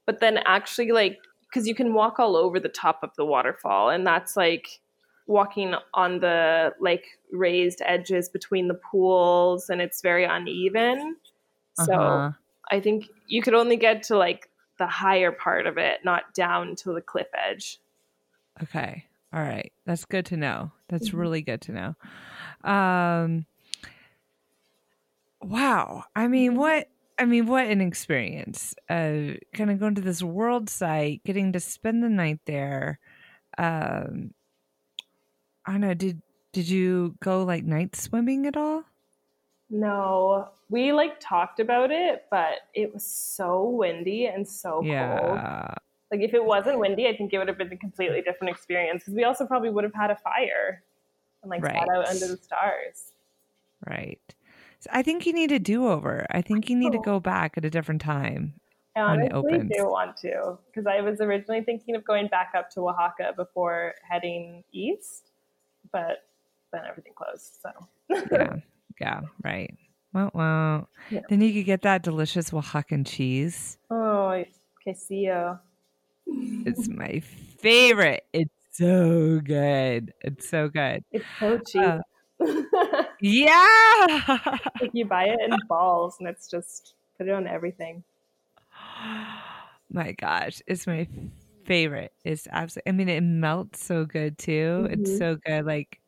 but 0.06 0.20
then 0.20 0.40
actually 0.46 0.92
like 0.92 1.20
because 1.50 1.68
you 1.68 1.76
can 1.76 1.94
walk 1.94 2.20
all 2.20 2.36
over 2.36 2.60
the 2.60 2.70
top 2.70 3.04
of 3.04 3.12
the 3.18 3.26
waterfall, 3.26 3.90
and 3.90 4.06
that's 4.06 4.36
like 4.38 4.82
walking 5.28 5.76
on 5.94 6.20
the 6.20 6.74
like 6.80 7.06
raised 7.32 7.82
edges 7.86 8.30
between 8.30 8.68
the 8.68 8.76
pools, 8.92 9.70
and 9.70 9.82
it's 9.82 10.02
very 10.02 10.26
uneven. 10.26 11.18
So 11.74 11.90
Uh-huh. 11.90 12.34
I 12.74 12.80
think 12.82 13.10
you 13.28 13.42
could 13.42 13.54
only 13.54 13.78
get 13.78 14.04
to 14.04 14.18
like 14.18 14.50
the 14.80 14.88
higher 14.88 15.32
part 15.32 15.68
of 15.68 15.78
it, 15.78 16.04
not 16.04 16.34
down 16.34 16.76
to 16.78 16.94
the 16.94 17.02
cliff 17.02 17.28
edge. 17.34 17.80
Okay. 18.62 19.06
All 19.34 19.42
right. 19.42 19.72
That's 19.86 20.06
good 20.06 20.26
to 20.28 20.38
know. 20.38 20.72
That's 20.90 21.10
Mhm. 21.10 21.20
really 21.20 21.42
good 21.42 21.62
to 21.62 21.72
know. 21.72 21.96
Um 22.70 23.46
wow. 25.42 26.04
I 26.16 26.28
mean, 26.28 26.56
what 26.56 26.90
I 27.20 27.26
mean, 27.26 27.46
what 27.46 27.68
an 27.68 27.82
experience. 27.82 28.76
Uh 28.90 29.36
kind 29.54 29.72
of 29.72 29.80
going 29.80 29.96
to 29.96 30.02
this 30.02 30.24
world 30.24 30.70
site, 30.70 31.24
getting 31.24 31.54
to 31.54 31.60
spend 31.60 32.04
the 32.04 32.10
night 32.10 32.40
there. 32.46 33.00
Um 33.58 34.34
I 35.66 35.72
don't 35.74 35.82
know, 35.82 35.94
did 35.94 36.22
did 36.54 36.70
you 36.70 37.18
go 37.22 37.44
like 37.44 37.64
night 37.66 37.96
swimming 37.96 38.46
at 38.46 38.56
all? 38.58 38.86
No, 39.74 40.50
we 40.70 40.94
like 40.94 41.20
talked 41.20 41.60
about 41.60 41.90
it, 41.90 42.26
but 42.30 42.60
it 42.76 42.94
was 42.94 43.04
so 43.04 43.68
windy 43.68 44.28
and 44.28 44.48
so 44.48 44.74
cold. 44.74 44.86
yeah. 44.86 45.74
Like 46.12 46.22
if 46.22 46.36
it 46.36 46.46
wasn't 46.46 46.78
windy, 46.78 47.08
I 47.08 47.18
think 47.18 47.34
it 47.34 47.40
would 47.40 47.48
have 47.48 47.58
been 47.58 47.74
a 47.74 47.78
completely 47.78 48.22
different 48.22 48.54
experience 48.54 49.02
because 49.02 49.16
we 49.16 49.24
also 49.24 49.48
probably 49.48 49.72
would 49.72 49.84
have 49.84 49.96
had 49.96 50.12
a 50.12 50.16
fire 50.16 50.84
and 51.42 51.50
like 51.50 51.66
sat 51.66 51.90
out 51.90 52.08
under 52.08 52.28
the 52.28 52.38
stars. 52.38 53.14
Right. 53.88 54.22
So 54.80 54.92
I 54.94 55.02
think 55.02 55.26
you 55.26 55.34
need 55.34 55.52
a 55.52 55.58
do-over. 55.58 56.28
I 56.30 56.44
think 56.44 56.70
you 56.70 56.76
need 56.76 56.92
to 56.92 57.00
Oh. 57.00 57.02
go 57.02 57.20
back 57.20 57.58
at 57.58 57.66
a 57.66 57.70
different 57.72 58.02
time. 58.02 58.54
I 58.96 59.02
When 59.10 59.22
it 59.22 59.34
honestly 59.34 59.70
do 59.76 59.90
want 59.90 60.18
to 60.18 60.60
because 60.68 60.86
I 60.86 61.02
was 61.02 61.20
originally 61.20 61.64
thinking 61.64 61.96
of 61.96 62.06
going 62.06 62.28
back 62.28 62.52
up 62.56 62.70
to 62.76 62.82
Oaxaca 62.90 63.34
before 63.36 63.96
heading 64.08 64.64
east, 64.72 65.32
but 65.92 66.28
then 66.72 66.82
everything 66.88 67.14
closed. 67.16 67.56
So 67.60 67.72
yeah, 68.32 68.58
yeah, 69.00 69.22
right. 69.44 69.74
Well, 70.14 70.30
well. 70.34 70.90
Yeah. 71.10 71.22
Then 71.30 71.42
you 71.42 71.54
could 71.54 71.66
get 71.66 71.82
that 71.84 72.04
delicious 72.04 72.52
Oaxacan 72.52 73.06
cheese. 73.06 73.78
oh, 73.90 74.44
quesillo. 74.86 75.60
It's 76.28 76.88
my 76.88 77.20
favorite. 77.20 78.24
It's 78.34 78.54
so 78.72 79.40
good. 79.44 80.14
It's 80.22 80.48
so 80.50 80.70
good. 80.70 81.04
It's 81.12 81.26
so 81.40 81.58
cheap. 81.60 81.82
Uh, 81.82 82.00
Yeah. 83.22 84.18
like 84.82 84.92
you 84.94 85.06
buy 85.06 85.26
it 85.26 85.40
in 85.40 85.58
balls 85.68 86.18
and 86.20 86.28
it's 86.28 86.48
just 86.50 86.96
put 87.18 87.28
it 87.28 87.32
on 87.32 87.48
everything. 87.48 88.04
my 89.92 90.12
gosh, 90.14 90.62
it's 90.68 90.88
my 90.88 91.08
favorite. 91.66 92.12
It's 92.24 92.48
absolutely. 92.52 92.90
I 92.90 92.94
mean, 92.94 93.10
it 93.10 93.22
melts 93.22 93.84
so 93.84 94.06
good 94.06 94.38
too. 94.38 94.88
It's 94.90 95.12
Mhm. 95.12 95.18
so 95.18 95.36
good. 95.46 95.66
Like. 95.66 96.00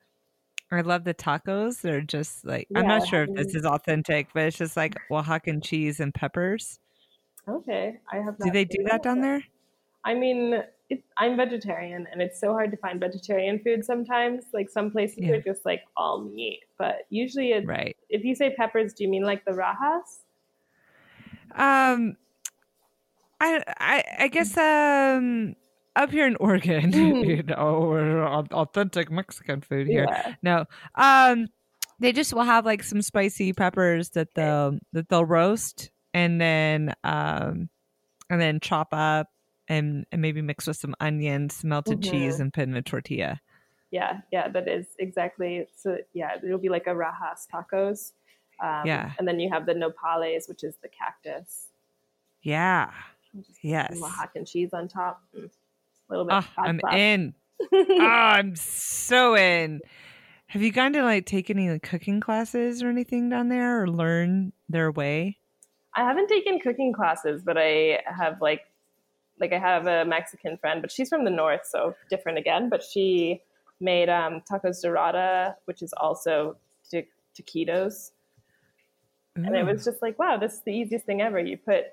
I 0.72 0.82
love 0.82 1.04
the 1.04 1.14
tacos. 1.14 1.82
They're 1.82 2.02
just 2.02 2.46
like 2.46 2.70
I'm 2.76 2.88
not 2.88 3.04
sure 3.04 3.24
if 3.24 3.34
this 3.36 3.54
is 3.56 3.66
authentic, 3.66 4.30
but 4.34 4.44
it's 4.44 4.58
just 4.58 4.76
like 4.78 4.98
Oaxacan 5.10 5.64
cheese 5.64 6.00
and 6.00 6.14
peppers. 6.14 6.80
Okay, 7.48 8.00
I 8.12 8.18
have. 8.18 8.38
Do 8.40 8.50
they 8.50 8.64
do 8.64 8.78
that 8.86 9.04
down 9.04 9.20
there? 9.20 9.44
I 10.04 10.14
mean, 10.14 10.64
it, 10.90 11.04
I'm 11.18 11.36
vegetarian, 11.36 12.08
and 12.12 12.22
it's 12.22 12.40
so 12.40 12.52
hard 12.52 12.72
to 12.72 12.78
find 12.78 13.00
vegetarian 13.00 13.60
food 13.60 13.84
sometimes. 13.84 14.46
Like 14.54 14.70
some 14.70 14.92
places 14.92 15.24
Yeah. 15.24 15.32
are 15.32 15.42
just 15.42 15.66
like 15.66 15.84
all 15.98 16.22
meat, 16.22 16.64
but 16.78 17.08
usually, 17.10 17.52
it's, 17.52 17.68
Right. 17.68 17.98
if 18.10 18.24
you 18.24 18.36
say 18.36 18.54
peppers, 18.56 18.94
do 18.94 19.04
you 19.04 19.10
mean 19.10 19.24
like 19.24 19.46
the 19.46 19.54
rajas? 19.54 20.22
Um, 21.52 22.18
I 23.40 23.64
I 23.78 24.04
I 24.26 24.28
guess 24.28 24.56
um 24.58 25.56
up 25.96 26.12
here 26.12 26.28
in 26.28 26.36
Oregon, 26.38 26.92
Mm. 26.94 27.28
you 27.28 27.44
know, 27.44 28.46
authentic 28.52 29.10
Mexican 29.12 29.62
food 29.62 29.88
here. 29.88 30.06
Yeah. 30.10 30.36
No, 30.44 30.66
um, 30.96 31.48
they 32.00 32.12
just 32.12 32.34
will 32.34 32.44
have 32.44 32.66
like 32.66 32.84
some 32.84 33.02
spicy 33.02 33.54
peppers 33.54 34.10
that 34.12 34.34
they'll 34.36 34.78
that 34.94 35.08
they'll 35.10 35.24
roast 35.26 35.90
and 36.14 36.40
then 36.42 36.94
um 37.04 37.70
and 38.30 38.42
then 38.42 38.60
chop 38.60 38.90
up 38.92 39.28
and 39.70 40.06
and 40.12 40.22
maybe 40.22 40.42
mix 40.42 40.68
with 40.68 40.78
some 40.78 40.96
onions, 41.00 41.64
melted 41.64 42.02
cheese, 42.04 42.38
Mhm. 42.38 42.40
and 42.42 42.54
put 42.54 42.64
in 42.64 42.76
a 42.76 42.82
tortilla. 42.82 43.40
Yeah, 43.92 44.20
yeah, 44.32 44.50
that 44.50 44.68
is 44.68 44.88
exactly. 45.00 45.68
So 45.76 45.98
yeah, 46.14 46.36
it'll 46.44 46.58
be 46.58 46.70
like 46.70 46.88
a 46.88 46.96
rajas 46.96 47.48
tacos. 47.54 48.12
Um, 48.62 48.86
Yeah. 48.86 49.12
and 49.20 49.28
then 49.28 49.40
you 49.40 49.50
have 49.50 49.66
the 49.66 49.74
nopales, 49.74 50.48
which 50.50 50.64
is 50.64 50.76
the 50.82 50.90
cactus. 50.90 51.68
Yeah. 52.42 52.92
Yes. 53.62 54.00
Oaxacan 54.00 54.50
cheese 54.50 54.74
on 54.74 54.88
top. 54.88 55.22
Mm. 55.38 55.50
A 56.10 56.14
little 56.14 56.26
bit. 56.26 56.34
Hot 56.34 56.68
I'm 56.68 56.80
sauce. 56.80 56.94
in. 56.96 57.34
Ah, 58.00 58.34
I'm 58.34 58.56
so 58.56 59.36
in. 59.36 59.80
Have 60.48 60.62
you 60.62 60.72
gone 60.72 60.94
to 60.94 61.04
like 61.04 61.26
take 61.26 61.50
any 61.50 61.70
like, 61.70 61.84
cooking 61.84 62.20
classes 62.20 62.84
or 62.84 62.90
anything 62.90 63.30
down 63.30 63.50
there 63.50 63.82
or 63.82 63.88
learn 63.88 64.54
their 64.70 64.92
way? 64.92 65.40
I 65.96 66.02
haven't 66.02 66.28
taken 66.28 66.60
cooking 66.60 66.94
classes, 66.94 67.42
but 67.44 67.58
I 67.58 68.02
have 68.06 68.42
like 68.42 68.62
like 69.40 69.54
I 69.54 69.60
have 69.60 69.88
a 69.88 70.06
Mexican 70.06 70.58
friend, 70.58 70.82
but 70.82 70.92
she's 70.92 71.10
from 71.10 71.26
the 71.26 71.32
north, 71.32 71.66
so 71.66 71.96
different 72.10 72.38
again. 72.38 72.70
But 72.70 72.84
she 72.84 73.42
made 73.80 74.10
um, 74.10 74.42
tacos 74.50 74.82
dorada, 74.82 75.56
which 75.66 75.82
is 75.82 75.94
also 75.94 76.58
ta- 76.92 77.02
taquitos, 77.38 78.12
and 79.36 79.56
it 79.56 79.66
was 79.66 79.84
just 79.84 80.02
like, 80.02 80.18
wow, 80.18 80.38
this 80.38 80.54
is 80.54 80.62
the 80.62 80.72
easiest 80.72 81.06
thing 81.06 81.22
ever. 81.22 81.40
You 81.40 81.58
put 81.58 81.86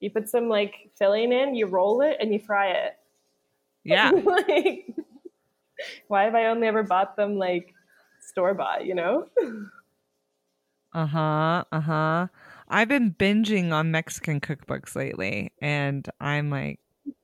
you 0.00 0.10
put 0.10 0.28
some 0.28 0.48
like 0.48 0.90
filling 0.96 1.32
in, 1.32 1.54
you 1.54 1.66
roll 1.66 2.00
it, 2.02 2.16
and 2.20 2.32
you 2.32 2.40
fry 2.40 2.70
it. 2.70 2.97
Yeah. 3.88 4.10
like, 4.24 4.94
why 6.08 6.24
have 6.24 6.34
I 6.34 6.46
only 6.46 6.66
ever 6.66 6.82
bought 6.82 7.16
them 7.16 7.36
like 7.36 7.74
store 8.20 8.54
bought? 8.54 8.84
You 8.86 8.94
know? 8.94 9.26
Uh 10.92 11.06
huh. 11.06 11.64
Uh 11.70 11.80
huh. 11.80 12.26
I've 12.68 12.88
been 12.88 13.12
binging 13.12 13.72
on 13.72 13.90
Mexican 13.90 14.40
cookbooks 14.40 14.94
lately, 14.94 15.52
and 15.60 16.08
I'm 16.20 16.50
like 16.50 16.80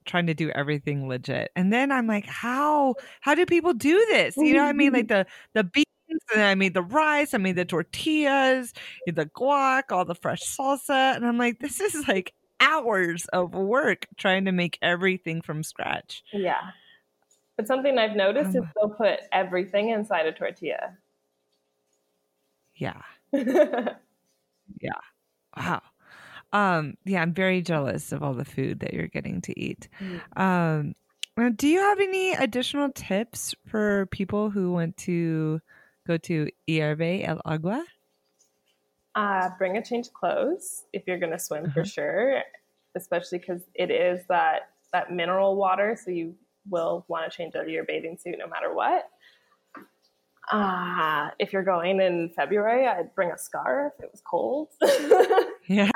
trying 0.07 0.27
to 0.27 0.35
do 0.35 0.51
everything 0.51 1.09
legit. 1.09 1.51
And 1.57 1.73
then 1.73 1.91
I'm 1.93 2.07
like, 2.07 2.27
how 2.27 2.95
how 3.21 3.35
do 3.35 3.47
people 3.47 3.75
do 3.75 4.05
this? 4.11 4.37
You 4.37 4.55
know, 4.55 4.63
what 4.63 4.69
I 4.69 4.73
mean, 4.73 4.93
like 4.93 5.09
the 5.15 5.27
the 5.55 5.65
beans, 5.65 5.87
and 6.35 6.43
I 6.43 6.55
made 6.55 6.75
the 6.75 6.83
rice, 6.83 7.35
I 7.35 7.39
made 7.39 7.57
the 7.57 7.65
tortillas, 7.65 8.73
the 9.07 9.27
guac, 9.27 9.85
all 9.91 10.05
the 10.05 10.15
fresh 10.15 10.43
salsa, 10.43 11.17
and 11.17 11.27
I'm 11.27 11.39
like, 11.39 11.59
this 11.61 11.81
is 11.81 12.07
like 12.09 12.35
hours 12.61 13.27
of 13.33 13.55
work 13.55 14.07
trying 14.17 14.45
to 14.47 14.53
make 14.53 14.79
everything 14.83 15.43
from 15.43 15.63
scratch. 15.63 16.23
Yeah. 16.33 16.61
But 17.57 17.67
something 17.67 17.99
I've 17.99 18.17
noticed 18.17 18.51
is 18.51 18.57
Um, 18.57 18.71
they'll 18.75 18.91
put 18.91 19.21
everything 19.33 19.91
inside 19.91 20.27
a 20.27 20.33
tortilla. 20.33 20.97
Yeah. 22.77 23.03
Yeah. 24.81 24.93
Wow. 25.57 25.83
Um, 26.53 26.95
yeah, 27.05 27.23
I'm 27.23 27.35
very 27.35 27.63
jealous 27.63 28.13
of 28.13 28.23
all 28.23 28.35
the 28.35 28.45
food 28.45 28.81
that 28.81 28.95
you're 28.95 29.09
getting 29.09 29.41
to 29.43 29.61
eat. 29.61 29.89
Mm. 30.01 30.41
Um, 30.41 30.95
now, 31.37 31.49
do 31.51 31.67
you 31.69 31.81
have 31.81 32.01
any 32.01 32.33
additional 32.33 32.91
tips 32.91 33.55
for 33.67 34.07
people 34.07 34.51
who 34.51 34.73
want 34.73 34.97
to 34.99 35.61
go 36.07 36.17
to 36.19 36.49
Hierve 36.69 37.27
El 37.27 37.41
Agua? 37.45 37.85
Uh, 39.15 39.49
bring 39.59 39.77
a 39.77 39.85
change 39.85 40.09
of 40.09 40.13
clothes 40.15 40.85
if 40.93 41.05
you're 41.07 41.19
going 41.19 41.31
to 41.33 41.39
swim 41.39 41.65
for 41.71 41.81
Uh-huh. 41.81 41.85
sure, 41.85 42.43
especially 42.97 43.39
because 43.39 43.63
it 43.75 43.91
is 43.91 44.25
that 44.29 44.71
that 44.93 45.13
mineral 45.13 45.57
water, 45.57 45.97
so 46.03 46.11
you 46.11 46.35
will 46.69 47.05
want 47.09 47.31
to 47.31 47.37
change 47.37 47.55
out 47.55 47.63
of 47.63 47.69
your 47.69 47.85
bathing 47.85 48.17
suit 48.17 48.37
no 48.39 48.47
matter 48.49 48.73
what. 48.75 49.09
Uh, 50.53 51.31
if 51.39 51.53
you're 51.53 51.63
going 51.65 52.01
in 52.01 52.31
February, 52.37 52.87
I'd 52.87 53.15
bring 53.15 53.31
a 53.31 53.39
scarf. 53.39 53.93
It 54.01 54.11
was 54.13 54.23
cold. 54.29 54.69
Yeah. 55.67 55.89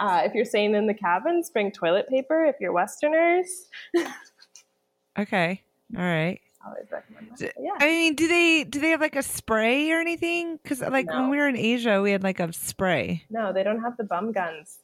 uh, 0.00 0.22
if 0.24 0.32
you're 0.32 0.46
staying 0.46 0.74
in 0.74 0.86
the 0.86 0.94
cabins, 0.94 1.50
bring 1.50 1.70
toilet 1.70 2.08
paper. 2.08 2.46
If 2.46 2.56
you're 2.58 2.72
Westerners, 2.72 3.68
okay. 5.18 5.60
All 5.96 6.02
right. 6.02 6.40
Always 6.66 6.86
recommend 6.90 7.28
that. 7.38 7.52
Yeah. 7.58 7.70
I 7.80 7.86
mean, 7.86 8.14
do 8.14 8.28
they 8.28 8.64
do 8.64 8.80
they 8.80 8.90
have 8.90 9.00
like 9.00 9.16
a 9.16 9.22
spray 9.22 9.90
or 9.90 10.00
anything? 10.00 10.58
Because 10.62 10.80
like 10.80 11.08
when 11.10 11.30
we 11.30 11.36
were 11.36 11.48
in 11.48 11.56
Asia, 11.56 12.00
we 12.00 12.12
had 12.12 12.22
like 12.22 12.40
a 12.40 12.52
spray. 12.52 13.24
No, 13.30 13.52
they 13.52 13.62
don't 13.62 13.80
have 13.82 13.96
the 13.96 14.04
bum 14.04 14.32
guns. 14.32 14.78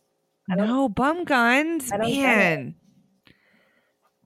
No 0.48 0.88
bum 0.88 1.24
guns, 1.24 1.92
I 1.92 1.98
don't 1.98 2.06
get 2.08 2.18
it. 2.18 2.26
man. 2.26 2.74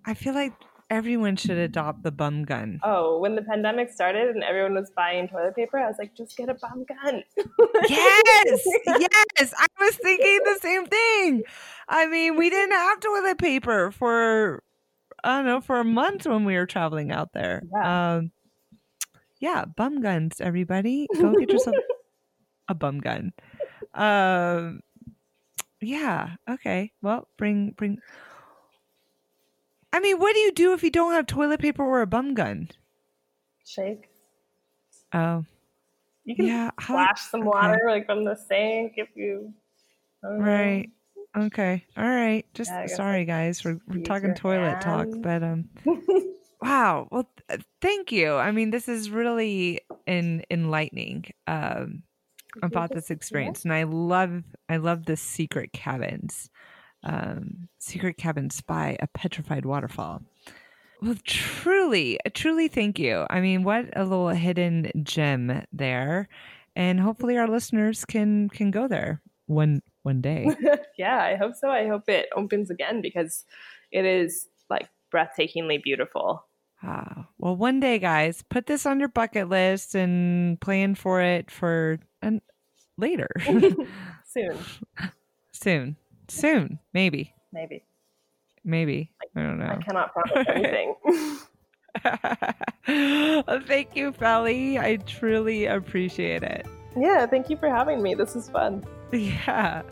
I 0.07 0.15
feel 0.15 0.33
like 0.35 0.53
everyone 0.91 1.37
should 1.37 1.59
adopt 1.59 2.03
the 2.03 2.11
bum 2.11 2.45
gun. 2.45 2.81
Oh, 2.83 3.19
when 3.19 3.35
the 3.35 3.43
pandemic 3.43 3.91
started 3.91 4.31
and 4.35 4.43
everyone 4.43 4.75
was 4.75 4.91
buying 4.91 5.29
toilet 5.29 5.55
paper, 5.55 5.79
I 5.79 5.87
was 5.87 5.97
like, 5.99 6.15
just 6.15 6.37
get 6.37 6.49
a 6.49 6.55
bum 6.55 6.85
gun. 6.89 7.23
yes, 7.89 8.67
yes. 8.87 9.55
I 9.59 9.67
was 9.81 9.97
thinking 9.97 10.41
the 10.45 10.59
same 10.61 10.87
thing. 10.87 11.43
I 11.89 12.07
mean, 12.07 12.37
we 12.37 12.49
didn't 12.51 12.73
have 12.73 13.01
toilet 13.01 13.39
paper 13.39 13.91
for 13.91 14.63
I 15.25 15.37
don't 15.37 15.47
know 15.47 15.61
for 15.61 15.81
a 15.81 15.85
month 15.85 16.27
when 16.27 16.45
we 16.45 16.55
were 16.55 16.67
traveling 16.67 17.11
out 17.11 17.33
there. 17.33 17.63
Yeah. 17.73 18.17
Um, 18.17 18.31
yeah, 19.41 19.65
bum 19.65 20.01
guns, 20.01 20.41
everybody. 20.41 21.09
Go 21.15 21.33
get 21.33 21.51
yourself 21.51 21.77
a 22.69 22.75
bum 22.75 23.01
gun. 23.01 23.33
Um, 23.95 24.81
yeah. 25.81 26.37
Okay. 26.49 26.93
Well, 27.03 27.27
bring 27.37 27.73
bring. 27.73 27.99
I 29.93 30.01
mean, 30.01 30.19
what 30.19 30.35
do 30.35 30.41
you 30.41 30.53
do 30.53 30.73
if 30.73 30.83
you 30.83 30.91
don't 30.91 31.13
have 31.13 31.27
toilet 31.27 31.61
paper 31.61 31.85
or 31.85 32.03
a 32.03 32.07
bum 32.07 32.35
gun? 32.35 32.69
Shake. 33.67 34.09
Oh, 35.13 35.45
You 36.25 36.35
can 36.35 36.47
yeah. 36.47 36.71
splash 36.81 37.23
some 37.23 37.43
okay. 37.43 37.49
water 37.49 37.81
like 37.89 38.07
from 38.07 38.25
the 38.25 38.35
sink 38.35 38.95
if 38.97 39.09
you. 39.15 39.55
Right. 40.23 40.91
Okay. 41.37 41.85
All 41.97 42.05
right. 42.09 42.47
Just 42.55 42.71
sorry, 42.97 43.25
guys. 43.25 43.65
We're, 43.65 43.79
we're 43.89 44.03
talking 44.03 44.35
toilet 44.35 44.81
talk, 44.81 45.09
but 45.19 45.43
um. 45.43 45.69
Wow. 46.63 47.09
Well, 47.11 47.29
th- 47.49 47.61
thank 47.83 48.11
you. 48.11 48.37
I 48.37 48.51
mean, 48.51 48.71
this 48.71 48.89
is 48.89 49.11
really 49.11 49.81
en- 50.07 50.45
enlightening 50.51 51.27
um, 51.47 52.05
about 52.63 52.91
this 52.91 53.11
experience, 53.11 53.65
and 53.65 53.73
I 53.75 53.83
love 53.83 54.43
I 54.71 54.79
love 54.79 55.05
the 55.05 55.17
secret 55.19 55.75
cabins, 55.75 56.49
um, 57.03 57.69
secret 57.79 58.17
cabins 58.17 58.63
by 58.63 58.97
a 59.01 59.07
petrified 59.09 59.67
waterfall. 59.67 60.23
Well, 61.03 61.17
truly, 61.25 62.19
truly, 62.33 62.69
thank 62.69 62.99
you. 62.99 63.27
I 63.29 63.41
mean, 63.41 63.63
what 63.63 63.85
a 63.95 64.05
little 64.05 64.31
hidden 64.31 64.91
gem 65.03 65.65
there, 65.71 66.29
and 66.75 66.99
hopefully, 66.99 67.37
our 67.37 67.49
listeners 67.49 68.07
can 68.07 68.49
can 68.49 68.71
go 68.71 68.89
there 68.89 69.21
one 69.47 69.83
one 70.05 70.21
day. 70.21 70.49
yeah, 70.99 71.19
I 71.19 71.35
hope 71.37 71.55
so. 71.57 71.69
I 71.71 71.89
hope 71.89 72.09
it 72.09 72.29
opens 72.37 72.71
again 72.71 73.01
because 73.01 73.45
it 73.91 74.05
is 74.05 74.47
like 74.71 74.89
breathtakingly 75.13 75.83
beautiful. 75.83 76.45
Ah, 76.83 77.27
well, 77.39 77.57
one 77.57 77.81
day, 77.81 77.99
guys, 77.99 78.43
put 78.49 78.67
this 78.67 78.85
on 78.87 79.01
your 79.01 79.09
bucket 79.09 79.49
list 79.49 79.95
and 79.95 80.61
plan 80.61 80.95
for 80.95 81.21
it 81.21 81.51
for 81.51 81.99
an 82.23 82.41
later, 82.99 83.29
Soon, 84.27 84.59
soon, 85.53 85.97
soon, 86.29 86.79
maybe, 86.93 87.33
maybe. 87.53 87.85
maybe. 88.65 89.11
I 89.37 89.41
don't 89.43 89.59
know. 89.59 89.67
I 89.67 89.77
cannot 89.77 90.13
promise 90.13 90.47
anything. 90.49 90.95
Well, 92.87 93.61
Thank 93.67 93.97
you, 93.97 94.13
Felly. 94.13 94.79
I 94.79 94.97
truly 95.07 95.67
appreciate 95.67 96.43
it. 96.43 96.67
yeah, 96.97 97.25
thank 97.27 97.49
you 97.49 97.57
for 97.57 97.69
having 97.71 98.03
me. 98.03 98.15
This 98.15 98.37
is 98.37 98.51
fun. 98.51 98.85
Yeah. 99.15 99.83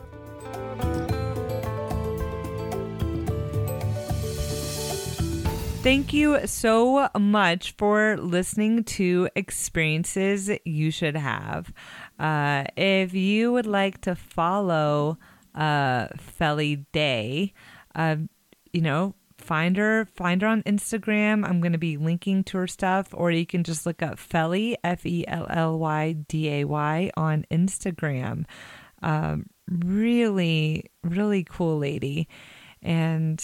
Thank 5.82 6.12
you 6.12 6.46
so 6.46 7.08
much 7.18 7.74
for 7.76 8.16
listening 8.16 8.84
to 8.84 9.28
Experiences 9.34 10.50
You 10.64 10.90
Should 10.92 11.16
Have. 11.16 11.72
Uh, 12.20 12.64
if 12.76 13.14
you 13.14 13.52
would 13.52 13.66
like 13.66 14.00
to 14.02 14.14
follow 14.14 15.18
uh, 15.56 16.06
Felly 16.18 16.86
Day, 16.92 17.52
uh, 17.96 18.16
you 18.72 18.80
know, 18.80 19.14
find 19.38 19.76
her, 19.76 20.06
find 20.14 20.42
her 20.42 20.48
on 20.48 20.62
Instagram. 20.62 21.44
I'm 21.44 21.60
going 21.60 21.72
to 21.72 21.78
be 21.78 21.96
linking 21.96 22.44
to 22.44 22.58
her 22.58 22.68
stuff, 22.68 23.08
or 23.12 23.32
you 23.32 23.44
can 23.44 23.64
just 23.64 23.84
look 23.84 24.02
up 24.02 24.20
Felly, 24.20 24.76
F 24.84 25.04
E 25.04 25.24
L 25.26 25.46
L 25.50 25.78
Y 25.80 26.12
D 26.12 26.48
A 26.48 26.64
Y, 26.64 27.10
on 27.16 27.44
Instagram. 27.50 28.44
Um, 29.02 29.46
really, 29.68 30.90
really 31.02 31.44
cool 31.44 31.78
lady. 31.78 32.28
And 32.82 33.42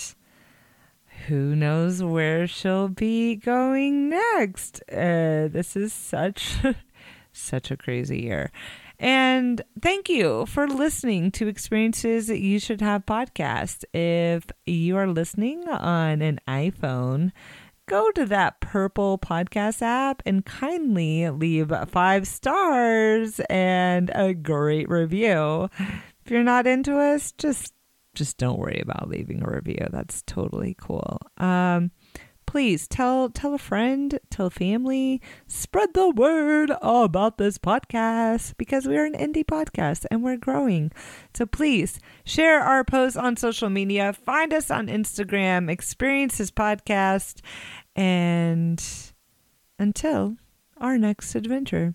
who 1.27 1.57
knows 1.57 2.03
where 2.03 2.47
she'll 2.47 2.89
be 2.89 3.37
going 3.37 4.09
next. 4.09 4.83
Uh, 4.91 5.49
this 5.49 5.77
is 5.77 5.93
such 5.93 6.57
such 7.33 7.71
a 7.71 7.77
crazy 7.77 8.23
year. 8.23 8.51
And 9.01 9.63
thank 9.81 10.09
you 10.09 10.45
for 10.47 10.67
listening 10.67 11.31
to 11.33 11.47
Experiences 11.47 12.29
You 12.29 12.59
Should 12.59 12.81
Have 12.81 13.07
podcast. 13.07 13.85
If 13.95 14.45
you 14.67 14.97
are 14.97 15.07
listening 15.07 15.69
on 15.69 16.21
an 16.21 16.41
iPhone, 16.49 17.31
go 17.89 18.11
to 18.11 18.27
that 18.27 18.61
purple 18.61 19.19
podcast 19.19 19.81
app 19.81 20.23
and 20.27 20.45
kindly 20.45 21.29
leave 21.31 21.73
five 21.89 22.29
stars 22.29 23.41
and 23.49 24.11
a 24.15 24.35
great 24.35 24.89
review. 24.91 25.71
If 25.79 26.31
you're 26.31 26.45
not 26.45 26.67
into 26.67 26.99
us, 26.99 27.33
just 27.33 27.73
just 28.15 28.37
don't 28.37 28.59
worry 28.59 28.81
about 28.83 29.09
leaving 29.09 29.43
a 29.43 29.51
review. 29.51 29.87
That's 29.91 30.23
totally 30.27 30.77
cool. 30.79 31.19
Um, 31.39 31.91
please 32.49 32.89
tell 32.89 33.29
tell 33.29 33.53
a 33.53 33.59
friend, 33.59 34.19
tell 34.31 34.49
family, 34.49 35.21
spread 35.47 35.93
the 35.93 36.09
word 36.09 36.73
about 36.81 37.37
this 37.37 37.59
podcast 37.59 38.55
because 38.57 38.87
we 38.87 38.97
are 38.97 39.05
an 39.05 39.13
indie 39.13 39.45
podcast 39.45 40.07
and 40.11 40.23
we're 40.25 40.39
growing. 40.39 40.91
So 41.35 41.45
please 41.45 42.01
share 42.25 42.63
our 42.63 42.85
posts 42.85 43.19
on 43.19 43.37
social 43.37 43.69
media. 43.69 44.15
Find 44.15 44.55
us 44.55 44.71
on 44.71 44.87
Instagram, 44.87 45.71
Experiences 45.71 46.51
Podcast, 46.51 47.43
and 47.95 48.83
until 49.79 50.37
our 50.79 50.97
next 50.97 51.35
adventure. 51.35 51.95